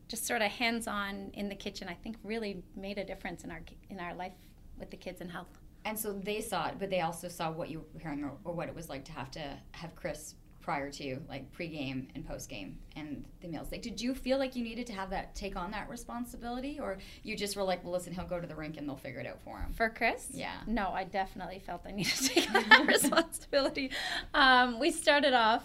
[0.10, 3.62] just sort of hands-on in the kitchen i think really made a difference in our
[3.90, 4.34] in our life
[4.78, 7.70] with the kids and health and so they saw it, but they also saw what
[7.70, 10.92] you were preparing or, or, what it was like to have to have Chris prior
[10.92, 13.72] to, like pre-game and post-game, and the meals.
[13.72, 16.98] Like, did you feel like you needed to have that take on that responsibility, or
[17.24, 19.26] you just were like, well, listen, he'll go to the rink and they'll figure it
[19.26, 19.74] out for him?
[19.74, 20.28] For Chris?
[20.32, 20.58] Yeah.
[20.68, 23.92] No, I definitely felt I needed to take on that responsibility.
[24.34, 25.64] Um, we started off.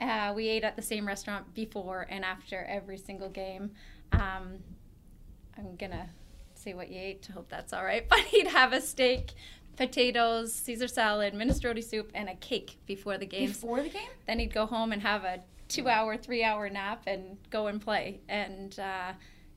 [0.00, 3.72] Uh, we ate at the same restaurant before and after every single game.
[4.12, 4.58] Um,
[5.56, 6.08] I'm gonna
[6.58, 8.06] say what you ate to hope that's all right.
[8.08, 9.32] But he'd have a steak,
[9.76, 13.48] potatoes, Caesar salad, minestrone soup, and a cake before the game.
[13.48, 14.10] Before the game?
[14.26, 18.20] Then he'd go home and have a two-hour, three-hour nap and go and play.
[18.28, 19.12] And uh,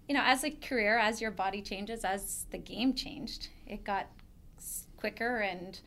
[0.08, 4.08] you know, as a career, as your body changes, as the game changed, it got
[4.98, 5.80] quicker and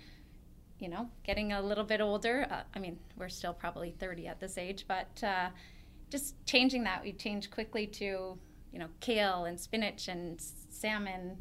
[0.80, 2.46] you know, getting a little bit older.
[2.50, 5.48] Uh, I mean, we're still probably 30 at this age, but uh,
[6.10, 8.36] just changing that, we changed quickly to
[8.74, 10.42] you know, kale and spinach and
[10.74, 11.38] salmon,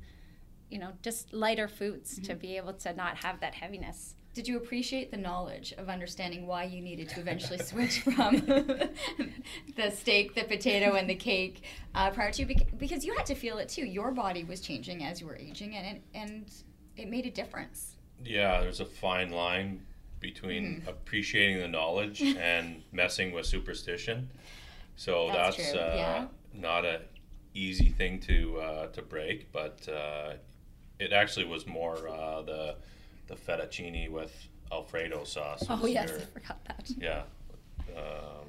[0.70, 2.24] you know, just lighter foods mm-hmm.
[2.24, 4.16] to be able to not have that heaviness.
[4.34, 8.38] Did you appreciate the knowledge of understanding why you needed to eventually switch from
[9.76, 12.56] the steak, the potato, and the cake uh, prior to you?
[12.80, 13.86] because you had to feel it too.
[13.86, 16.52] Your body was changing as you were aging, and it, and
[16.98, 17.96] it made a difference.
[18.26, 19.82] Yeah, there's a fine line
[20.20, 20.90] between mm-hmm.
[20.90, 24.32] appreciating the knowledge and messing with superstition.
[24.96, 26.26] So that's, that's uh, yeah.
[26.60, 27.02] not a
[27.54, 30.34] easy thing to uh, to break, but uh,
[31.00, 32.76] it actually was more uh, the
[33.28, 34.34] the fettuccine with
[34.72, 35.64] Alfredo sauce.
[35.70, 36.92] Oh yes, your, I forgot that.
[36.98, 37.24] Yeah,
[37.96, 38.48] um,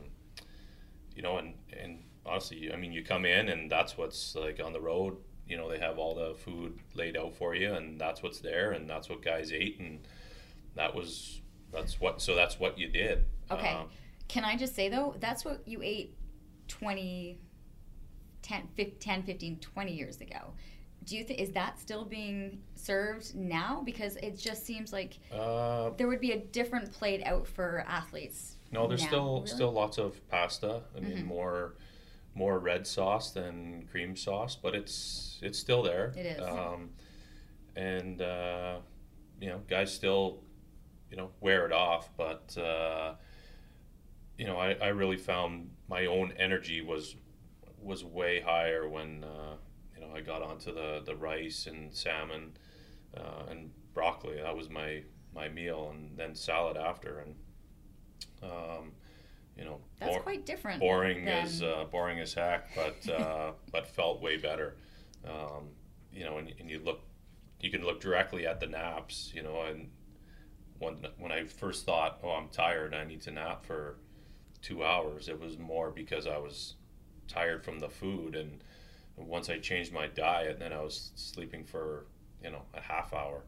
[1.15, 4.73] you know, and and honestly, I mean, you come in and that's what's like on
[4.73, 5.17] the road.
[5.47, 8.73] You know, they have all the food laid out for you, and that's what's there,
[8.73, 10.01] and that's what guys ate, and
[10.75, 11.41] that was
[11.71, 12.23] that's what.
[12.23, 13.25] So that's what you did.
[13.51, 13.69] Okay.
[13.69, 13.89] Um,
[14.29, 16.17] Can I just say though, that's what you ate
[16.67, 17.39] twenty
[18.45, 20.53] 10, 15, 20 years ago.
[21.05, 23.83] Do you think is that still being served now?
[23.85, 28.57] Because it just seems like uh, there would be a different plate out for athletes.
[28.71, 29.47] No, there's now, still really?
[29.47, 30.83] still lots of pasta.
[30.97, 31.27] I mean, mm-hmm.
[31.27, 31.75] more
[32.35, 36.15] more red sauce than cream sauce, but it's it's still there.
[36.17, 36.41] It is.
[36.41, 36.91] Um,
[37.77, 38.79] and uh,
[39.41, 40.41] you know, guys still
[41.11, 43.15] you know wear it off, but uh,
[44.39, 47.15] you know, I, I really found my own energy was
[47.85, 49.57] was way higher when uh,
[49.95, 52.57] you know I got onto the, the rice and salmon
[53.17, 54.41] uh, and broccoli.
[54.43, 55.03] That was my
[55.35, 57.21] my meal, and then salad after.
[57.21, 57.35] And
[58.43, 58.93] um,
[59.57, 60.81] you know, that's quite different.
[60.81, 61.45] Boring than...
[61.45, 64.77] as uh, boring as heck, but uh, but felt way better.
[65.27, 65.69] Um,
[66.13, 67.01] you know, and, and you look,
[67.61, 69.33] you can look directly at the naps.
[69.35, 69.91] You know, and
[70.79, 73.97] when when I first thought, oh, I'm tired, I need to nap for
[74.63, 75.29] two hours.
[75.29, 76.75] It was more because I was
[77.29, 78.61] tired from the food and
[79.17, 82.07] once I changed my diet, then I was sleeping for
[82.43, 83.43] you know a half hour,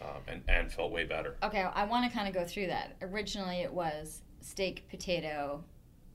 [0.00, 1.36] um, and and felt way better.
[1.42, 2.96] Okay, I want to kind of go through that.
[3.02, 5.64] Originally, it was steak, potato,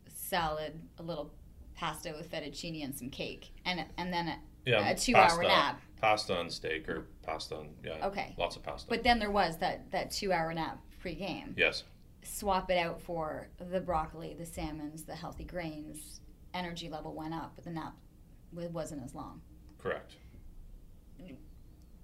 [0.07, 1.31] salad, a little
[1.75, 5.81] pasta with fettuccine and some cake, and and then a, yeah, a two-hour nap.
[5.99, 8.05] Pasta and steak, or pasta and yeah.
[8.05, 8.35] Okay.
[8.37, 8.87] Lots of pasta.
[8.89, 11.55] But then there was that that two-hour nap pre-game.
[11.57, 11.83] Yes.
[12.23, 16.19] Swap it out for the broccoli, the salmons, the healthy grains,
[16.53, 17.93] energy level went up, but the nap
[18.51, 19.41] wasn't as long.
[19.77, 20.13] Correct.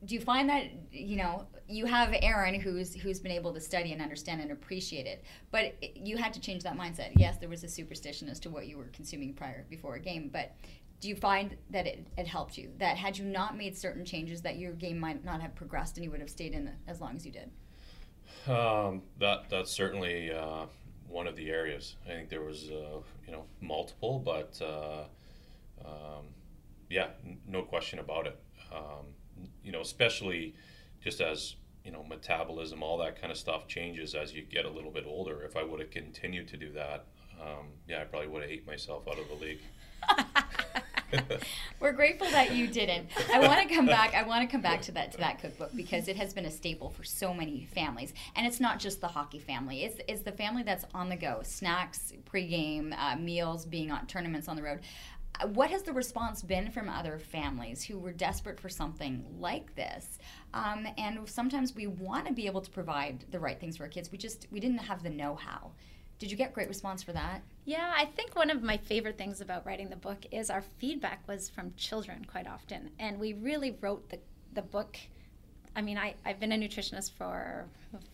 [0.06, 3.94] Do you find that you know you have Erin who's who's been able to study
[3.94, 7.12] and understand and appreciate it, but you had to change that mindset.
[7.16, 10.30] Yes, there was a superstition as to what you were consuming prior before a game,
[10.32, 10.56] but
[11.00, 12.72] do you find that it, it helped you?
[12.80, 16.04] That had you not made certain changes, that your game might not have progressed and
[16.06, 17.52] you would have stayed in as long as you did?
[18.50, 20.66] Um, that that's certainly uh,
[21.14, 21.96] one of the areas.
[22.06, 25.04] I think there was uh, you know multiple, but uh,
[25.86, 26.26] um,
[26.90, 28.40] yeah, n- no question about it.
[28.74, 29.06] Um,
[29.64, 30.56] you know, especially
[31.02, 34.70] just as you know metabolism, all that kind of stuff changes as you get a
[34.70, 35.44] little bit older.
[35.44, 37.06] If I would have continued to do that,
[37.42, 39.60] um, yeah, I probably would have ate myself out of the league.
[41.80, 43.10] We're grateful that you didn't.
[43.34, 44.14] I want to come back.
[44.14, 46.52] I want to come back to that to that cookbook because it has been a
[46.52, 49.84] staple for so many families, and it's not just the hockey family.
[49.84, 54.48] It's, it's the family that's on the go, snacks, pregame, uh, meals, being on tournaments
[54.48, 54.82] on the road.
[55.40, 59.76] Uh, what has the response been from other families who were desperate for something like
[59.76, 60.20] this?
[60.54, 63.90] Um, and sometimes we want to be able to provide the right things for our
[63.90, 64.12] kids.
[64.12, 65.72] We just we didn't have the know-how.
[66.24, 67.42] Did you get great response for that?
[67.66, 71.22] Yeah, I think one of my favorite things about writing the book is our feedback
[71.28, 72.92] was from children quite often.
[72.98, 74.20] And we really wrote the,
[74.54, 74.98] the book.
[75.76, 77.66] I mean, I, I've been a nutritionist for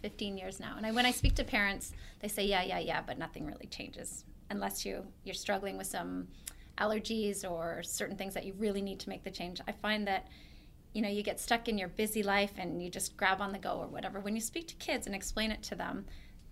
[0.02, 0.74] 15 years now.
[0.76, 3.68] And I, when I speak to parents, they say, yeah, yeah, yeah, but nothing really
[3.68, 6.30] changes unless you, you're struggling with some
[6.80, 9.62] allergies or certain things that you really need to make the change.
[9.68, 10.26] I find that
[10.94, 13.60] you know you get stuck in your busy life and you just grab on the
[13.60, 16.04] go or whatever when you speak to kids and explain it to them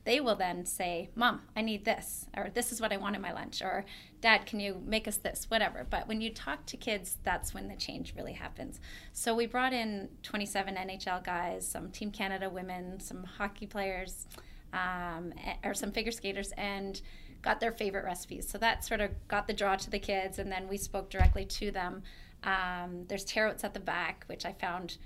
[0.07, 3.21] they will then say, Mom, I need this, or this is what I want in
[3.21, 3.83] my lunch, or
[4.21, 5.85] Dad, can you make us this, whatever.
[5.89, 8.79] But when you talk to kids, that's when the change really happens.
[9.11, 14.27] So we brought in 27 NHL guys, some Team Canada women, some hockey players,
[14.71, 15.33] um,
[15.65, 17.01] or some figure skaters, and
[17.41, 18.47] got their favorite recipes.
[18.47, 21.43] So that sort of got the draw to the kids, and then we spoke directly
[21.43, 22.03] to them.
[22.45, 24.99] Um, there's tarots at the back, which I found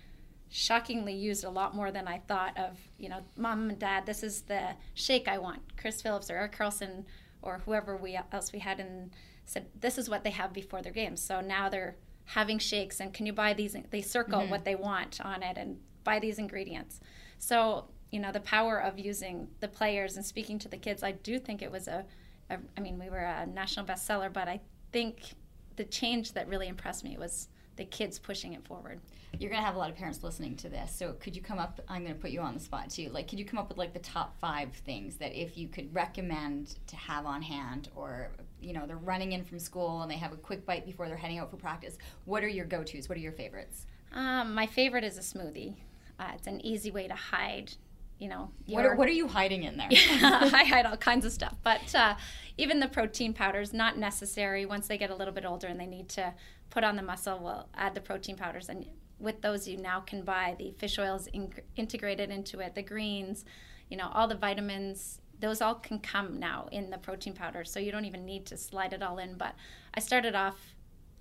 [0.52, 4.22] shockingly used a lot more than I thought of, you know, mom and dad, this
[4.22, 5.62] is the shake I want.
[5.78, 7.06] Chris Phillips or Erik Karlsson
[7.42, 9.12] or whoever we else we had and
[9.46, 11.22] said this is what they have before their games.
[11.22, 14.52] So now they're having shakes and can you buy these they circle mm-hmm.
[14.52, 17.00] what they want on it and buy these ingredients.
[17.40, 21.14] So, you know, the power of using the players and speaking to the kids, I
[21.14, 22.06] do think it was a,
[22.50, 24.60] a I mean, we were a national bestseller, but I
[24.92, 25.34] think
[25.78, 29.00] the change that really impressed me was the kids pushing it forward.
[29.40, 30.94] You're going to have a lot of parents listening to this.
[30.94, 33.10] So could you come up I'm going to put you on the spot too.
[33.10, 35.94] Like could you come up with like the top 5 things that if you could
[35.94, 40.16] recommend to have on hand or you know, they're running in from school and they
[40.16, 41.98] have a quick bite before they're heading out for practice.
[42.26, 43.10] What are your go-tos?
[43.10, 43.88] What are your favorites?
[44.14, 45.76] Um, my favorite is a smoothie.
[46.20, 47.74] Uh, it's an easy way to hide
[48.22, 51.26] you know what are, what are you hiding in there yeah, i hide all kinds
[51.26, 52.14] of stuff but uh,
[52.56, 55.88] even the protein powders not necessary once they get a little bit older and they
[55.88, 56.32] need to
[56.70, 58.86] put on the muscle we'll add the protein powders and
[59.22, 63.46] with those you now can buy the fish oils in, integrated into it the greens
[63.90, 67.80] you know all the vitamins those all can come now in the protein powder so
[67.80, 69.56] you don't even need to slide it all in but
[69.94, 70.76] i started off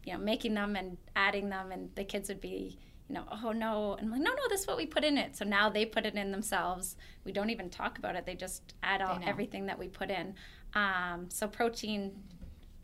[0.04, 2.78] you know making them and adding them and the kids would be
[3.10, 3.94] you know, oh no.
[3.94, 5.36] And I'm like, no, no, this is what we put in it.
[5.36, 6.96] So now they put it in themselves.
[7.24, 8.24] We don't even talk about it.
[8.24, 10.34] They just add all everything that we put in.
[10.74, 12.12] Um, so protein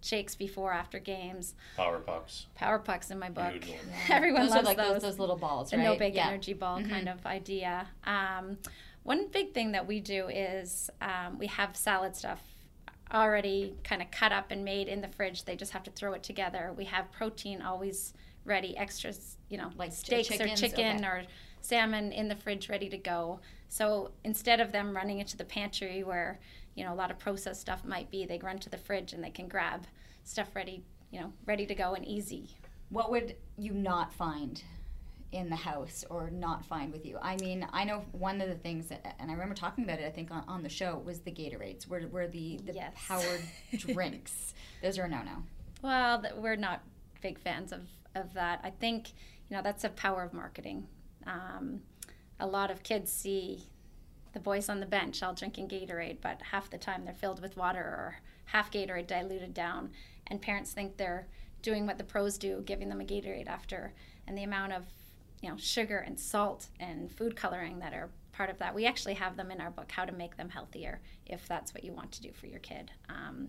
[0.07, 1.55] shakes before after games.
[1.77, 2.47] Power pucks.
[2.55, 3.66] Power pucks in my book.
[3.66, 3.77] Yeah.
[4.11, 4.95] Everyone those loves like those.
[4.95, 5.03] those.
[5.03, 5.19] those.
[5.19, 5.85] little balls, the right?
[5.85, 6.29] no big yeah.
[6.29, 6.90] energy ball mm-hmm.
[6.90, 7.87] kind of idea.
[8.05, 8.59] Um,
[9.03, 12.40] one big thing that we do is um, we have salad stuff
[13.12, 15.45] already kind of cut up and made in the fridge.
[15.45, 16.73] They just have to throw it together.
[16.77, 18.14] We have protein always
[18.45, 21.07] ready, extras, you know, like steaks or chicken okay.
[21.07, 21.23] or
[21.61, 23.40] salmon in the fridge ready to go.
[23.69, 26.38] So instead of them running into the pantry where,
[26.75, 29.23] you know, a lot of processed stuff might be, they run to the fridge and
[29.23, 29.87] they can grab
[30.27, 32.51] stuff ready, you know, ready to go and easy.
[32.91, 34.62] What would you not find
[35.33, 37.19] in the house or not find with you?
[37.23, 40.07] I mean, I know one of the things, that, and I remember talking about it,
[40.07, 42.93] I think, on, on the show, was the Gatorades, were, were the, the yes.
[42.95, 43.43] powered
[43.77, 44.55] drinks.
[44.83, 45.43] Those are a no no.
[45.83, 46.83] Well, we're not
[47.23, 47.83] big fans of
[48.15, 48.61] of that.
[48.65, 49.11] I think
[49.49, 50.87] you know that's a power of marketing.
[51.27, 51.81] Um,
[52.41, 53.65] a lot of kids see
[54.33, 57.57] the boys on the bench all drinking Gatorade, but half the time they're filled with
[57.57, 59.91] water or half Gatorade diluted down,
[60.29, 61.27] and parents think they're
[61.62, 63.93] doing what the pros do, giving them a Gatorade after,
[64.27, 64.85] and the amount of
[65.43, 68.75] you know sugar and salt and food coloring that are part of that.
[68.75, 71.85] We actually have them in our book, how to make them healthier, if that's what
[71.85, 72.91] you want to do for your kid.
[73.09, 73.49] Um,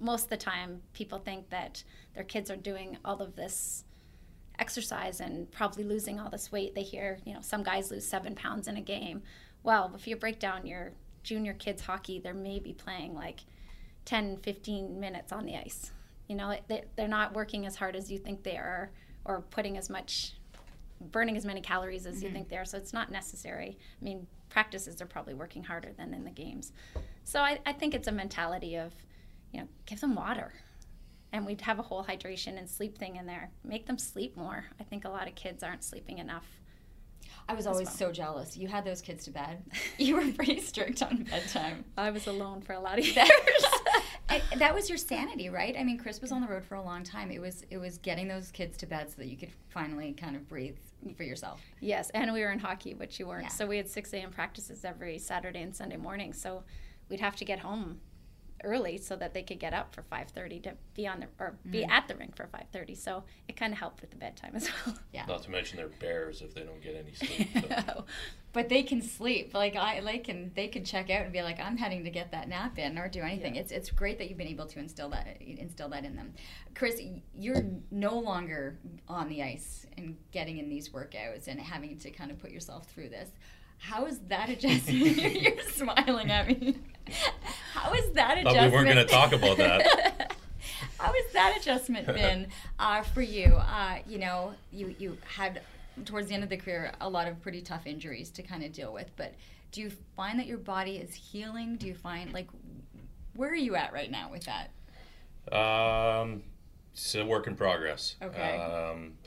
[0.00, 1.82] most of the time people think that
[2.14, 3.84] their kids are doing all of this
[4.58, 6.74] exercise and probably losing all this weight.
[6.74, 9.22] They hear, you know, some guys lose seven pounds in a game.
[9.62, 10.92] Well, if you break down your
[11.22, 13.40] junior kids hockey, they're maybe playing like
[14.04, 15.92] 10, 15 minutes on the ice.
[16.28, 16.56] You know,
[16.96, 18.90] they're not working as hard as you think they are
[19.24, 20.34] or putting as much,
[21.00, 22.26] burning as many calories as mm-hmm.
[22.26, 22.64] you think they are.
[22.64, 23.78] So it's not necessary.
[24.00, 26.72] I mean, practices are probably working harder than in the games.
[27.24, 28.92] So I, I think it's a mentality of,
[29.52, 30.52] you know, give them water
[31.34, 33.50] and we'd have a whole hydration and sleep thing in there.
[33.64, 34.66] Make them sleep more.
[34.78, 36.46] I think a lot of kids aren't sleeping enough.
[37.48, 37.96] I was always well.
[37.96, 38.56] so jealous.
[38.56, 39.64] You had those kids to bed.
[39.98, 41.84] You were pretty strict on bedtime.
[41.96, 43.64] I was alone for a lot of years.
[44.56, 45.76] That was your sanity, right?
[45.78, 47.30] I mean, Chris was on the road for a long time.
[47.30, 50.36] It was it was getting those kids to bed so that you could finally kind
[50.36, 50.76] of breathe
[51.16, 51.60] for yourself.
[51.80, 53.44] yes, and we were in hockey, which you weren't.
[53.44, 53.48] Yeah.
[53.50, 54.30] So we had 6 a.m.
[54.30, 56.32] practices every Saturday and Sunday morning.
[56.32, 56.64] So
[57.10, 58.00] we'd have to get home
[58.64, 61.82] early so that they could get up for 5.30 to be on the or be
[61.82, 61.88] mm.
[61.88, 64.96] at the rink for 5.30 so it kind of helped with the bedtime as well
[65.12, 65.26] Yeah.
[65.26, 67.48] Not to mention they're bears if they don't get any sleep.
[67.86, 68.04] So.
[68.52, 69.52] But they can sleep.
[69.52, 72.30] Like I like and they can check out and be like, I'm heading to get
[72.32, 73.56] that nap in or do anything.
[73.56, 76.34] It's it's great that you've been able to instill that instill that in them.
[76.74, 77.00] Chris,
[77.36, 82.30] you're no longer on the ice and getting in these workouts and having to kind
[82.30, 83.30] of put yourself through this.
[83.84, 85.16] How is that adjustment?
[85.42, 86.78] you're smiling at me.
[87.74, 88.72] How is that Thought adjustment?
[88.72, 90.36] we weren't going to talk about that.
[90.98, 92.46] How has that adjustment been
[92.78, 93.56] uh, for you?
[93.56, 95.60] Uh, you know, you you had
[96.06, 98.72] towards the end of the career a lot of pretty tough injuries to kind of
[98.72, 99.10] deal with.
[99.16, 99.34] But
[99.70, 101.76] do you find that your body is healing?
[101.76, 102.48] Do you find like
[103.36, 104.70] where are you at right now with that?
[105.54, 106.42] Um,
[106.94, 108.16] it's a work in progress.
[108.22, 108.56] Okay.
[108.56, 109.18] Um,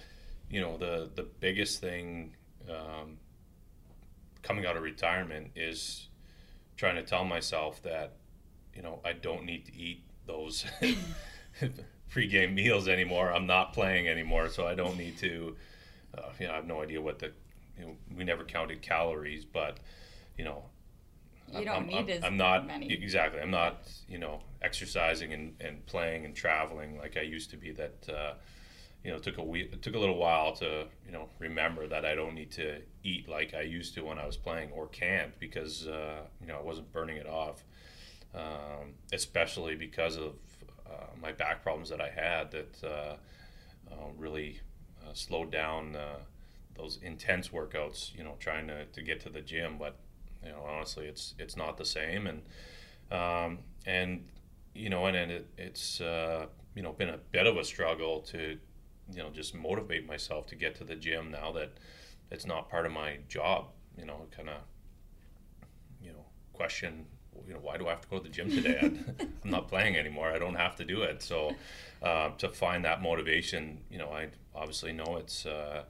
[0.50, 2.34] you know, the the biggest thing
[2.68, 3.18] um,
[4.44, 6.08] coming out of retirement is
[6.76, 8.14] trying to tell myself that
[8.76, 10.66] you know I don't need to eat those
[12.10, 13.32] pre-game meals anymore.
[13.34, 15.56] I'm not playing anymore, so I don't need to.
[16.18, 17.32] Uh, you know, I have no idea what the.
[17.78, 19.78] You know, we never counted calories, but
[20.38, 20.64] you know,
[21.52, 22.92] You don't I'm, need I'm, as I'm not many.
[22.92, 23.40] exactly.
[23.40, 27.72] I'm not you know exercising and, and playing and traveling like I used to be.
[27.72, 28.34] That uh,
[29.08, 32.06] you know took a we- it took a little while to you know remember that
[32.06, 35.40] I don't need to eat like I used to when I was playing or can't
[35.40, 37.64] because uh, you know I wasn't burning it off.
[38.36, 40.34] Um, especially because of
[40.86, 43.16] uh, my back problems that I had that uh,
[43.92, 44.60] uh, really
[45.04, 46.20] uh, slowed down uh,
[46.76, 48.16] those intense workouts.
[48.16, 49.96] You know, trying to, to get to the gym, but
[50.44, 52.42] you know honestly, it's it's not the same, and
[53.10, 54.28] um, and
[54.76, 58.58] you know, and, and it, it's you know been a bit of a struggle to
[59.12, 61.72] you know just motivate myself to get to the gym now that
[62.32, 63.68] it's not part of my job.
[63.98, 64.58] You know, kind of
[66.02, 67.06] you know question
[67.48, 68.80] you know why do I have to go to the gym today?
[69.20, 70.32] I'm not playing anymore.
[70.32, 71.22] I don't have to do it.
[71.22, 71.56] So
[72.02, 75.84] uh, to find that motivation, you know, I obviously know it's uh,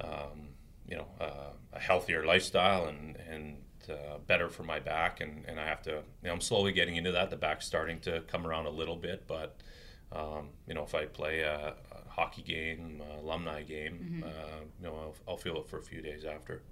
[0.00, 0.48] um,
[0.88, 3.56] you know uh, a healthier lifestyle and and
[3.90, 5.90] uh, better for my back, and, and I have to.
[5.90, 7.30] You know, I'm slowly getting into that.
[7.30, 9.56] The back's starting to come around a little bit, but
[10.12, 11.74] um, you know, if I play a
[12.18, 16.02] hockey game, a alumni game, uh, you know, I'll, I'll feel it for a few
[16.02, 16.62] days after.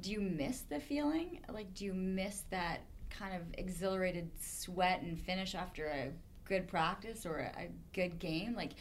[0.00, 1.40] Do you miss the feeling?
[1.52, 6.10] Like, do you miss that kind of exhilarated sweat and finish after a
[6.44, 8.54] good practice or a, a good game?
[8.54, 8.72] Like,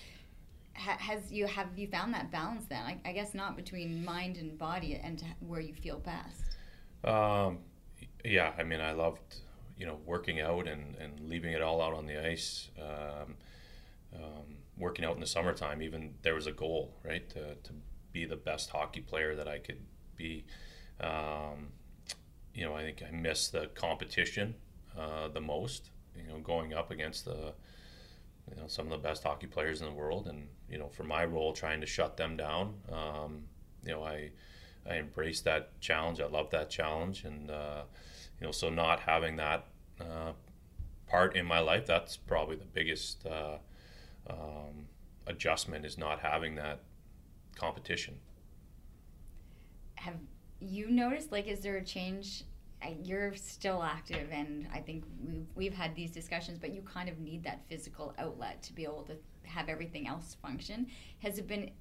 [0.76, 2.84] ha- has you have you found that balance then?
[2.84, 6.44] I, I guess not between mind and body and where you feel best.
[7.04, 7.60] Um,
[8.24, 9.36] yeah, I mean, I loved,
[9.78, 12.70] you know, working out and, and leaving it all out on the ice.
[12.80, 13.36] Um,
[14.16, 17.74] um, working out in the summertime, even there was a goal, right, to, to
[18.12, 19.82] be the best hockey player that I could
[20.16, 20.46] be.
[21.00, 21.68] Um,
[22.54, 24.56] you know, I think I miss the competition
[24.98, 25.90] uh, the most.
[26.16, 27.54] You know, going up against the,
[28.50, 31.04] you know, some of the best hockey players in the world, and you know, for
[31.04, 32.74] my role, trying to shut them down.
[32.92, 33.44] Um,
[33.86, 34.32] you know, I
[34.90, 36.20] I embrace that challenge.
[36.20, 37.84] I love that challenge, and uh,
[38.40, 39.68] you know, so not having that
[40.02, 40.34] uh,
[41.08, 43.58] part in my life, that's probably the biggest uh,
[44.30, 44.88] um,
[45.28, 46.80] adjustment is not having that
[47.56, 48.16] competition.
[49.96, 50.16] Have
[50.60, 51.32] you noticed?
[51.32, 52.44] Like, is there a change?
[53.04, 57.20] You're still active, and I think we've, we've had these discussions, but you kind of
[57.20, 60.88] need that physical outlet to be able to have everything else function.
[61.22, 61.72] Has it been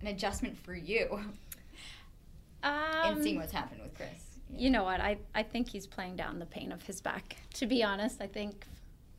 [0.00, 1.20] an adjustment for you
[2.62, 4.32] um, in seeing what's happened with Chris?
[4.54, 7.66] you know what I, I think he's playing down the pain of his back to
[7.66, 8.66] be honest i think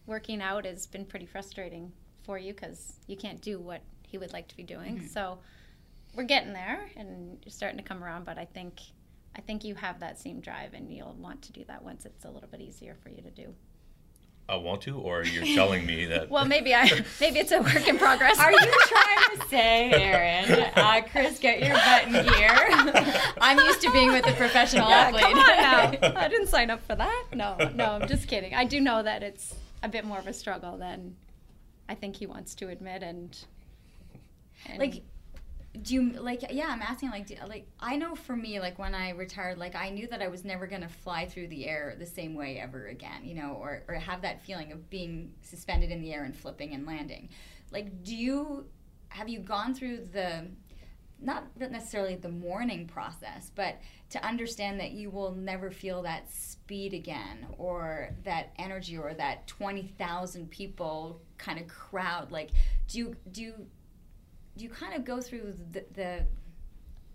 [0.05, 1.91] working out has been pretty frustrating
[2.23, 5.37] for you because you can't do what he would like to be doing so
[6.15, 8.79] we're getting there and you're starting to come around but i think
[9.35, 12.23] i think you have that same drive and you'll want to do that once it's
[12.25, 13.53] a little bit easier for you to do
[14.49, 16.29] I want to, or you're telling me that.
[16.29, 16.83] well maybe i
[17.21, 21.61] maybe it's a work in progress Are you trying to say, Erin, uh, Chris, get
[21.63, 22.51] your butt in gear?
[23.39, 25.23] I'm used to being with a professional Yeah, athlete.
[25.23, 26.19] come on now.
[26.19, 27.25] I didn't sign up for that.
[27.33, 28.53] No, no, I'm just kidding.
[28.53, 31.15] I do know that it's a bit more of a struggle than
[31.89, 33.37] I think he wants to admit, and,
[34.67, 35.03] and like
[35.81, 38.93] do you like yeah i'm asking like do, like i know for me like when
[38.93, 41.95] i retired like i knew that i was never going to fly through the air
[41.97, 45.89] the same way ever again you know or, or have that feeling of being suspended
[45.89, 47.29] in the air and flipping and landing.
[47.71, 48.65] Like do you
[49.09, 50.47] have you gone through the
[51.23, 56.93] not necessarily the mourning process but to understand that you will never feel that speed
[56.93, 62.51] again or that energy or that 20,000 people kind of crowd like
[62.87, 63.53] do you do you
[64.55, 66.25] do you kind of go through the, the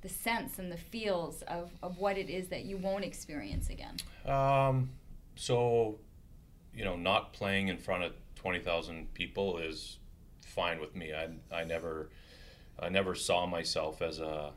[0.01, 3.97] the sense and the feels of, of what it is that you won't experience again?
[4.25, 4.91] Um,
[5.35, 5.99] so,
[6.75, 9.99] you know, not playing in front of twenty thousand people is
[10.45, 11.13] fine with me.
[11.13, 12.11] I, I never
[12.81, 14.53] I never saw myself as a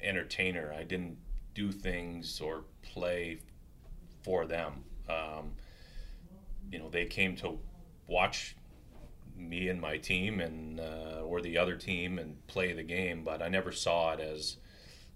[0.00, 0.72] entertainer.
[0.76, 1.16] I didn't
[1.54, 3.40] do things or play
[4.22, 4.84] for them.
[5.08, 5.52] Um,
[6.70, 7.58] you know, they came to
[8.06, 8.56] watch
[9.36, 13.42] me and my team and uh, or the other team and play the game, but
[13.42, 14.56] I never saw it as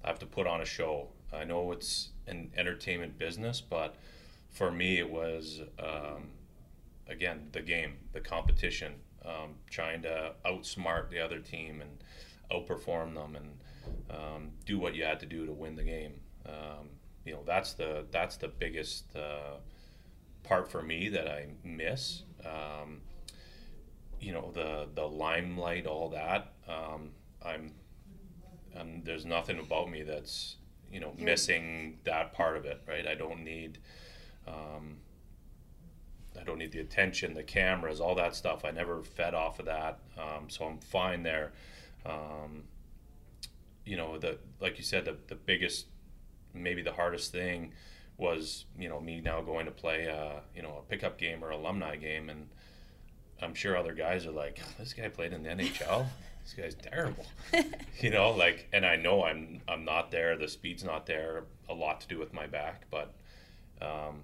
[0.05, 1.09] I have to put on a show.
[1.33, 3.97] I know it's an entertainment business, but
[4.51, 6.31] for me it was um,
[7.09, 8.95] again the game, the competition,
[9.27, 11.91] um, trying to outsmart the other team and
[12.51, 13.59] outperform them and
[14.11, 16.21] um, do what you had to do to win the game.
[16.47, 16.89] Um,
[17.25, 19.57] you know that's the that's the biggest uh,
[20.45, 22.23] part for me that I miss.
[22.45, 23.01] Um,
[24.21, 26.53] you know the the limelight, all that.
[26.69, 27.11] Um,
[27.45, 27.75] I'm,
[28.75, 30.57] and there's nothing about me that's
[30.91, 33.07] you know missing that part of it, right?
[33.07, 33.79] I don't need.
[34.47, 34.99] Um,
[36.41, 38.65] I don't need the attention, the cameras, all that stuff.
[38.65, 41.53] I never fed off of that, um, so I'm fine there.
[42.05, 42.65] Um,
[43.85, 45.87] you know, the like you said, the the biggest,
[46.55, 47.73] maybe the hardest thing
[48.19, 51.51] was you know me now going to play a, you know a pickup game or
[51.51, 52.49] alumni game and
[53.43, 56.07] I'm sure other guys are like, this guy played in the NHL.
[56.43, 57.27] this guy's terrible.
[58.01, 60.37] you know, like, and I know I'm I'm not there.
[60.37, 61.45] The speed's not there.
[61.69, 63.15] A lot to do with my back, but
[63.83, 64.23] um,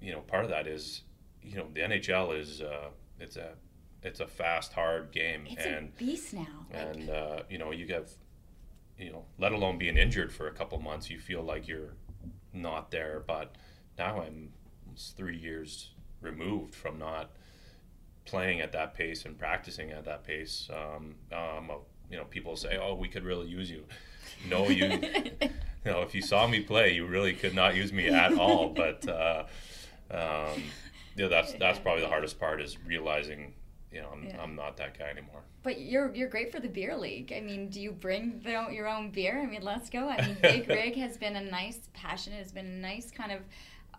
[0.00, 1.02] you know, part of that is,
[1.42, 2.88] you know, the NHL is uh,
[3.20, 3.50] it's a
[4.02, 6.66] it's a fast, hard game, it's and a beast now.
[6.70, 8.10] And uh, you know, you have,
[8.98, 11.94] you know, let alone being injured for a couple months, you feel like you're
[12.52, 13.22] not there.
[13.26, 13.56] But
[13.98, 14.50] now I'm
[14.96, 17.30] three years removed from not
[18.28, 21.70] playing at that pace and practicing at that pace, um, um,
[22.10, 23.84] you know, people say, "Oh, we could really use you."
[24.48, 24.86] No, you,
[25.42, 25.50] you
[25.84, 28.68] know, if you saw me play, you really could not use me at all.
[28.68, 29.44] But uh,
[30.10, 30.62] um,
[31.18, 33.54] yeah, that's that's probably the hardest part is realizing,
[33.92, 34.40] you know, I'm, yeah.
[34.40, 35.42] I'm not that guy anymore.
[35.62, 37.32] But you're you're great for the beer league.
[37.36, 39.40] I mean, do you bring the, your own beer?
[39.40, 40.08] I mean, let's go.
[40.08, 42.32] I mean, Big Rig has been a nice passion.
[42.32, 43.40] It has been a nice kind of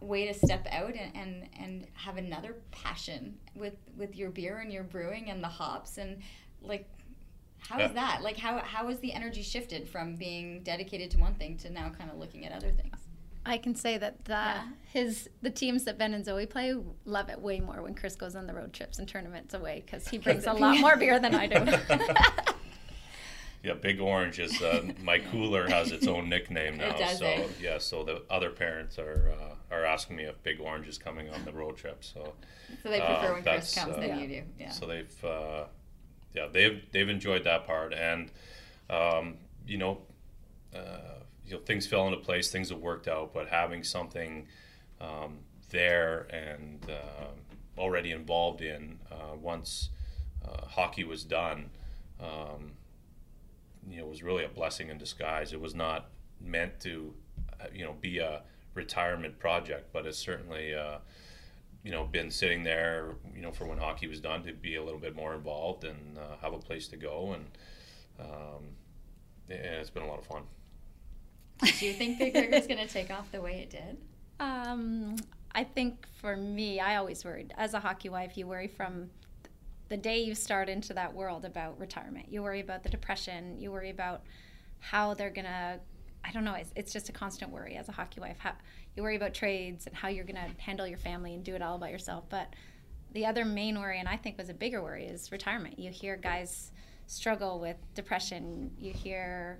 [0.01, 4.71] way to step out and, and, and have another passion with with your beer and
[4.71, 6.21] your brewing and the hops and
[6.61, 6.87] like
[7.59, 11.35] how is that like how how has the energy shifted from being dedicated to one
[11.35, 13.08] thing to now kind of looking at other things
[13.45, 14.63] I can say that the yeah.
[14.91, 16.75] his the teams that Ben and Zoe play
[17.05, 20.07] love it way more when Chris goes on the road trips and tournaments away because
[20.07, 22.05] he brings a lot more beer than I do.
[23.61, 26.93] Yeah, Big Orange is uh, my cooler has its own nickname now.
[26.93, 27.43] Does, so eh?
[27.59, 31.29] yeah, so the other parents are uh, are asking me if Big Orange is coming
[31.29, 32.03] on the road trip.
[32.03, 32.33] So
[32.81, 34.41] so they prefer uh, when Chris comes than uh, you do.
[34.57, 34.71] Yeah.
[34.71, 35.65] So they've uh,
[36.33, 38.31] yeah they've they've enjoyed that part and
[38.89, 39.35] um,
[39.67, 39.99] you know
[40.73, 41.18] uh,
[41.49, 44.47] you know things fell into place, things have worked out, but having something
[45.01, 45.39] um,
[45.69, 46.85] there and
[47.77, 48.99] already involved in
[49.41, 49.89] once
[50.67, 51.69] hockey was done.
[52.19, 52.73] Um,
[53.89, 55.53] you know was really a blessing in disguise.
[55.53, 56.09] It was not
[56.41, 57.13] meant to,
[57.59, 58.43] uh, you know, be a
[58.73, 60.99] retirement project, but it's certainly, uh,
[61.83, 64.83] you know, been sitting there, you know, for when hockey was done to be a
[64.83, 67.45] little bit more involved and uh, have a place to go, and
[68.19, 68.63] um,
[69.49, 70.43] yeah, it's been a lot of fun.
[71.79, 73.97] Do you think Big is going to take off the way it did?
[74.39, 75.15] Um,
[75.53, 77.53] I think for me, I always worried.
[77.57, 79.09] As a hockey wife, you worry from
[79.89, 82.27] the day you start into that world about retirement.
[82.29, 83.59] You worry about the depression.
[83.59, 84.21] You worry about
[84.79, 85.79] how they're gonna.
[86.23, 86.53] I don't know.
[86.53, 88.37] It's, it's just a constant worry as a hockey wife.
[88.39, 88.53] How,
[88.95, 91.77] you worry about trades and how you're gonna handle your family and do it all
[91.77, 92.25] by yourself.
[92.29, 92.53] But
[93.13, 95.79] the other main worry, and I think was a bigger worry, is retirement.
[95.79, 96.71] You hear guys
[97.07, 98.71] struggle with depression.
[98.77, 99.59] You hear,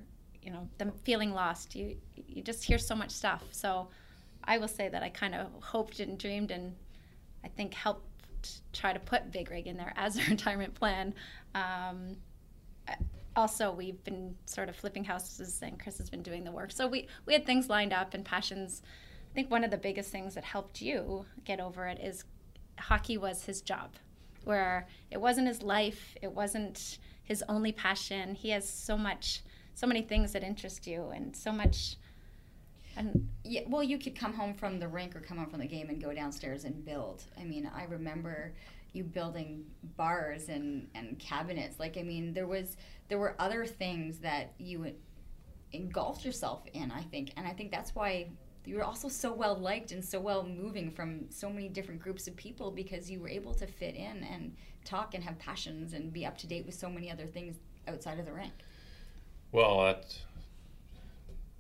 [0.49, 1.75] you know, them feeling lost.
[1.75, 3.43] You you just hear so much stuff.
[3.51, 3.89] So
[4.43, 6.75] I will say that I kind of hoped and dreamed and
[7.43, 11.13] I think helped try to put Big Rig in there as a retirement plan.
[11.53, 12.17] Um,
[13.35, 16.71] also, we've been sort of flipping houses, and Chris has been doing the work.
[16.71, 18.81] So we we had things lined up and passions.
[19.29, 22.23] I think one of the biggest things that helped you get over it is
[22.79, 23.91] hockey was his job,
[24.45, 28.33] where it wasn't his life, it wasn't his only passion.
[28.33, 29.43] He has so much,
[29.79, 31.95] so many things that interest you, and so much.
[32.97, 35.67] And yeah, well, you could come home from the rink or come home from the
[35.67, 37.23] game and go downstairs and build.
[37.39, 38.53] I mean, I remember
[38.91, 39.63] you building
[39.95, 41.79] bars and, and cabinets.
[41.79, 42.75] Like, I mean, there was
[43.07, 44.93] there were other things that you
[45.71, 46.91] engulfed yourself in.
[46.91, 48.27] I think, and I think that's why
[48.65, 52.27] you were also so well liked and so well moving from so many different groups
[52.27, 56.11] of people because you were able to fit in and talk and have passions and
[56.11, 57.55] be up to date with so many other things
[57.87, 58.51] outside of the rink.
[59.51, 60.17] Well, that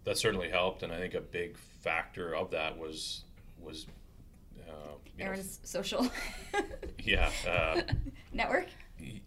[0.03, 3.23] that certainly helped, and I think a big factor of that was
[3.59, 3.87] was
[4.67, 6.11] uh, Erin's know, social
[7.03, 7.81] yeah uh,
[8.33, 8.67] network.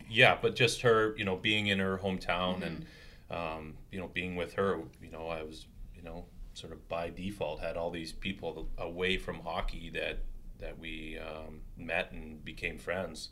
[0.08, 2.62] Yeah, but just her, you know, being in her hometown mm-hmm.
[2.62, 2.86] and
[3.30, 7.10] um, you know being with her, you know, I was you know sort of by
[7.10, 10.18] default had all these people away from hockey that
[10.60, 13.30] that we um, met and became friends.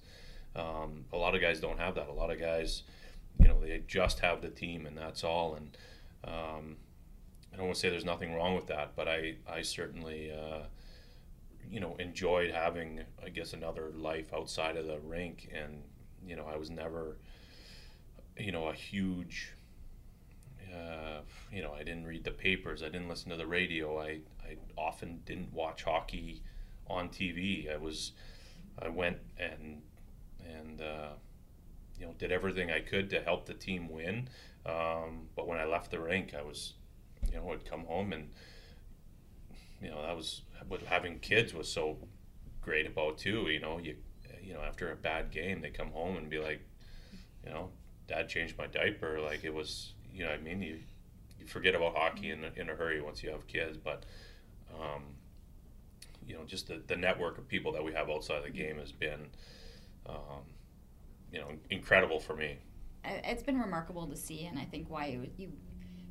[0.56, 2.08] Um, a lot of guys don't have that.
[2.08, 2.82] A lot of guys,
[3.40, 5.54] you know, they just have the team and that's all.
[5.54, 5.76] And
[6.24, 6.76] um,
[7.52, 10.32] I don't want to say there's nothing wrong with that, but I I certainly.
[10.32, 10.64] Uh,
[11.70, 15.84] you know, enjoyed having, I guess, another life outside of the rink, and
[16.26, 17.16] you know, I was never,
[18.36, 19.52] you know, a huge
[20.72, 21.20] uh,
[21.52, 22.82] you know, I didn't read the papers.
[22.82, 24.00] I didn't listen to the radio.
[24.00, 26.42] I, I often didn't watch hockey
[26.88, 27.72] on TV.
[27.72, 28.12] I was,
[28.80, 29.82] I went and
[30.46, 31.10] and uh,
[32.00, 34.28] you know did everything I could to help the team win.
[34.66, 36.74] Um, but when I left the rink, I was,
[37.30, 38.30] you know, I'd come home and
[39.80, 41.96] you know that was what having kids was so
[42.60, 43.48] great about too.
[43.50, 43.96] You know, you
[44.42, 46.60] you know after a bad game, they come home and be like,
[47.44, 47.70] you know,
[48.08, 49.20] Dad changed my diaper.
[49.20, 50.78] Like it was you know, I mean, you,
[51.38, 54.04] you forget about hockey in, in a hurry once you have kids, but,
[54.78, 55.02] um,
[56.26, 58.78] you know, just the, the network of people that we have outside of the game
[58.78, 59.28] has been,
[60.06, 60.44] um,
[61.32, 62.58] you know, incredible for me.
[63.04, 65.52] It's been remarkable to see, and I think why you, you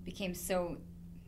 [0.04, 0.78] became so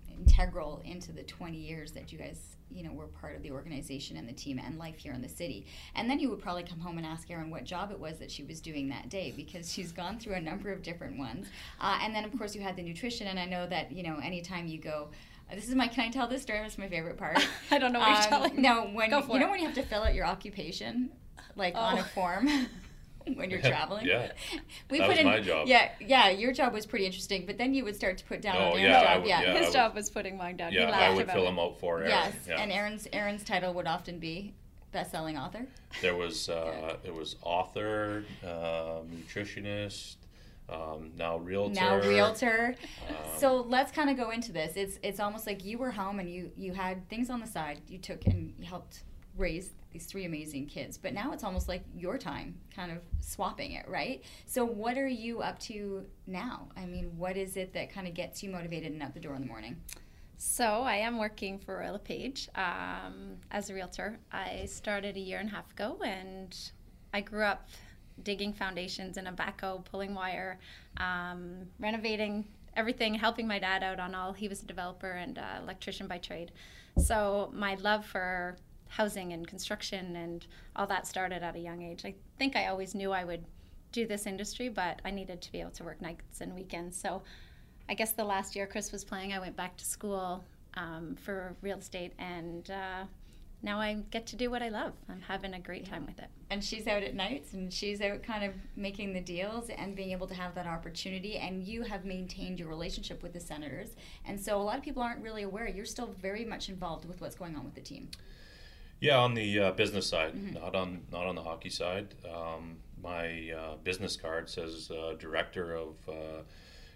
[0.10, 4.18] integral into the 20 years that you guys you know were part of the organization
[4.18, 5.66] and the team and life here in the city.
[5.96, 8.32] And then you would probably come home and ask erin what job it was that
[8.32, 11.48] she was doing that day because she's gone through a number of different ones.
[11.80, 14.18] Uh, and then of course you had the nutrition and i know that you know
[14.24, 15.10] anytime you go
[15.52, 16.60] uh, this is my can i tell this story?
[16.60, 17.46] It's my favorite part.
[17.72, 19.76] I don't know what um, you're telling no when you, you know when you have
[19.76, 21.12] to fill out your occupation
[21.56, 21.80] like oh.
[21.80, 22.48] on a form
[23.36, 24.06] when you're traveling.
[24.06, 24.32] yeah,
[24.90, 25.68] we that put was in, my job.
[25.68, 28.58] Yeah, yeah, your job was pretty interesting, but then you would start to put down
[28.58, 29.22] oh, Erin's yeah, job.
[29.22, 29.42] would, yeah.
[29.42, 30.72] yeah, his would, job was putting mine down.
[30.72, 32.10] Yeah, I would fill them out for Erin.
[32.10, 32.62] Yes, yeah.
[32.62, 34.54] and Aaron's Erin's title would often be
[34.92, 35.66] best-selling author.
[36.02, 40.16] There was uh, there was author, uh, nutritionist.
[40.70, 41.74] Um, now realtor.
[41.74, 42.76] Now realtor.
[43.10, 44.74] Um, so let's kind of go into this.
[44.78, 47.82] It's it's almost like you were home and you you had things on the side.
[47.90, 49.04] You took and helped
[49.38, 50.98] raise these three amazing kids.
[50.98, 54.24] But now it's almost like your time, kind of swapping it, right?
[54.46, 56.68] So, what are you up to now?
[56.76, 59.36] I mean, what is it that kind of gets you motivated and out the door
[59.36, 59.78] in the morning?
[60.38, 64.18] So, I am working for Royal LePage um, as a realtor.
[64.32, 66.58] I started a year and a half ago, and
[67.14, 67.70] I grew up
[68.24, 70.60] digging foundations in a backhoe, pulling wire,
[70.98, 74.34] um, renovating everything, helping my dad out on all.
[74.34, 76.52] He was a developer and uh, electrician by trade.
[76.98, 78.58] So, my love for
[78.92, 82.04] housing and construction and all that started at a young age.
[82.04, 83.46] I think I always knew I would
[83.94, 87.00] do this industry, but I needed to be able to work nights and weekends.
[87.00, 87.24] So
[87.88, 90.44] I guess the last year Chris was playing, I went back to school
[90.76, 93.06] um, for real estate and uh,
[93.64, 94.92] now I get to do what I love.
[95.08, 96.28] I'm having a great time with it.
[96.50, 100.12] And she's out at nights and she's out kind of making the deals and being
[100.12, 101.38] able to have that opportunity.
[101.38, 103.96] And you have maintained your relationship with the Senators.
[104.26, 105.70] And so a lot of people aren't really aware.
[105.70, 108.10] You're still very much involved with what's going on with the team.
[109.02, 110.54] Yeah, on the uh, business side, mm-hmm.
[110.54, 112.14] not on not on the hockey side.
[112.24, 116.44] Um, my uh, business card says uh, director of uh,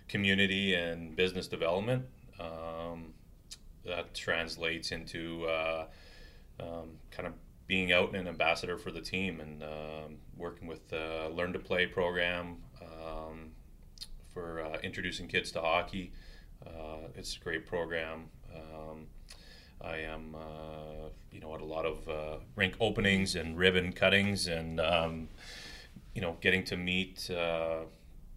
[0.08, 2.06] community and business development.
[2.39, 3.16] Um,
[3.86, 5.86] that translates into uh,
[6.60, 7.34] um, kind of
[7.66, 11.60] being out and an ambassador for the team and um, working with the Learn to
[11.60, 13.51] Play program um,
[14.32, 16.12] for uh, introducing kids to hockey.
[17.16, 18.30] it's a great program.
[19.82, 24.47] I am, uh, you know, at a lot of uh, rink openings and ribbon cuttings,
[24.47, 25.30] and um,
[26.13, 27.82] you know, getting to meet, uh,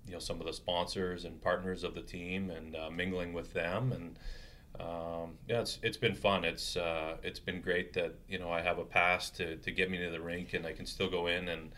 [0.06, 3.52] you know, some of the sponsors and partners of the team, and uh, mingling with
[3.52, 4.18] them, and
[4.80, 6.44] um, yeah, it's it's been fun.
[6.44, 9.90] It's uh, it's been great that you know I have a pass to, to get
[9.90, 11.72] me to the rink, and I can still go in and.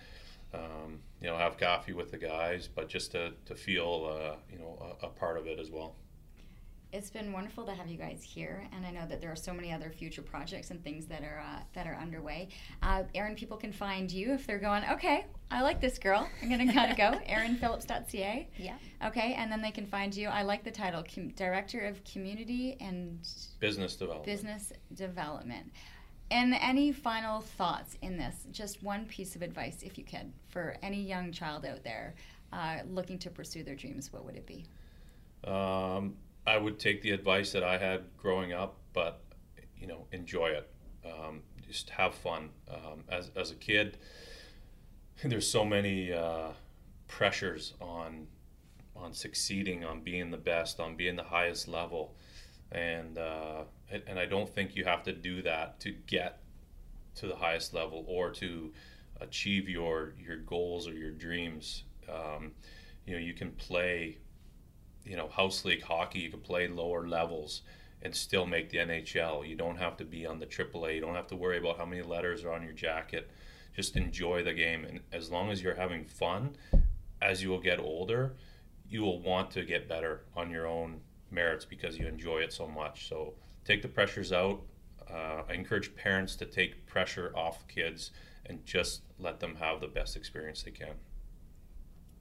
[0.52, 4.58] Um, you know, have coffee with the guys, but just to, to feel, uh, you
[4.58, 5.94] know, a, a part of it as well
[6.92, 9.52] it's been wonderful to have you guys here, and I know that there are so
[9.52, 12.48] many other future projects and things that are uh, that are underway.
[12.82, 16.28] Uh, Erin, people can find you if they're going, okay, I like this girl.
[16.42, 17.18] I'm going to kind of go.
[17.28, 18.48] ErinPhillips.ca.
[18.56, 18.76] Yeah.
[19.04, 20.28] Okay, and then they can find you.
[20.28, 23.20] I like the title, Com- Director of Community and
[23.60, 24.26] Business development.
[24.26, 25.72] Business Development.
[26.32, 28.46] And any final thoughts in this?
[28.52, 32.14] Just one piece of advice, if you could, for any young child out there
[32.52, 34.12] uh, looking to pursue their dreams.
[34.12, 34.64] What would it be?
[35.44, 36.16] Um,
[36.50, 39.22] I would take the advice that I had growing up, but
[39.78, 40.68] you know, enjoy it.
[41.04, 42.50] Um, just have fun.
[42.68, 43.98] Um, as as a kid,
[45.24, 46.48] there's so many uh,
[47.06, 48.26] pressures on
[48.96, 52.16] on succeeding, on being the best, on being the highest level,
[52.72, 53.62] and uh,
[54.08, 56.40] and I don't think you have to do that to get
[57.14, 58.72] to the highest level or to
[59.20, 61.84] achieve your your goals or your dreams.
[62.08, 62.50] Um,
[63.06, 64.18] you know, you can play
[65.04, 67.62] you know house league hockey you can play lower levels
[68.02, 69.46] and still make the NHL.
[69.46, 70.94] You don't have to be on the AAA.
[70.94, 73.30] You don't have to worry about how many letters are on your jacket.
[73.76, 76.56] Just enjoy the game, and as long as you're having fun,
[77.22, 78.34] as you will get older,
[78.88, 82.66] you will want to get better on your own merits because you enjoy it so
[82.66, 83.08] much.
[83.08, 83.34] So
[83.64, 84.62] take the pressures out.
[85.08, 88.10] Uh, I encourage parents to take pressure off kids
[88.46, 90.94] and just let them have the best experience they can.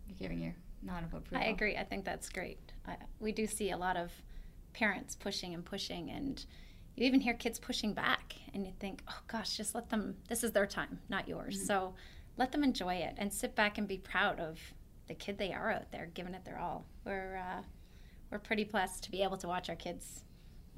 [0.08, 1.46] You're giving your nod of approval.
[1.46, 1.76] I agree.
[1.78, 2.60] I think that's great.
[2.88, 4.12] I, we do see a lot of
[4.74, 6.44] parents pushing and pushing, and
[6.96, 10.44] you even hear kids pushing back, and you think, oh gosh, just let them, this
[10.44, 11.58] is their time, not yours.
[11.58, 11.66] Mm-hmm.
[11.66, 11.94] So
[12.38, 14.60] let them enjoy it and sit back and be proud of
[15.08, 16.86] the kid they are out there, giving it their all.
[17.06, 17.62] We're, uh,
[18.32, 20.24] we're pretty blessed to be able to watch our kids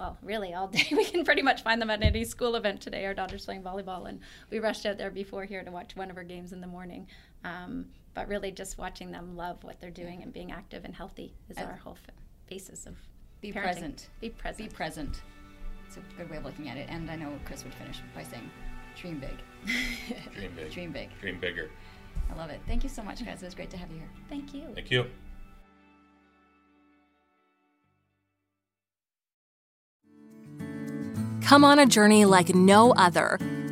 [0.01, 0.87] well, really all day.
[0.91, 3.05] We can pretty much find them at any school event today.
[3.05, 6.15] Our daughter's playing volleyball, and we rushed out there before here to watch one of
[6.15, 7.07] her games in the morning.
[7.43, 11.33] Um, but really, just watching them love what they're doing and being active and healthy
[11.49, 12.13] is our whole f-
[12.49, 12.95] basis of
[13.41, 13.63] be parenting.
[13.63, 14.09] present.
[14.19, 14.69] Be present.
[14.69, 15.21] Be present.
[15.87, 16.87] It's a good way of looking at it.
[16.89, 18.49] And I know Chris would finish by saying,
[18.95, 19.37] "Dream big."
[20.35, 20.71] Dream big.
[20.71, 21.09] Dream big.
[21.19, 21.69] Dream bigger.
[22.31, 22.59] I love it.
[22.67, 23.41] Thank you so much, guys.
[23.41, 24.09] It was great to have you here.
[24.29, 24.67] Thank you.
[24.73, 25.05] Thank you.
[31.41, 33.37] Come on a journey like no other,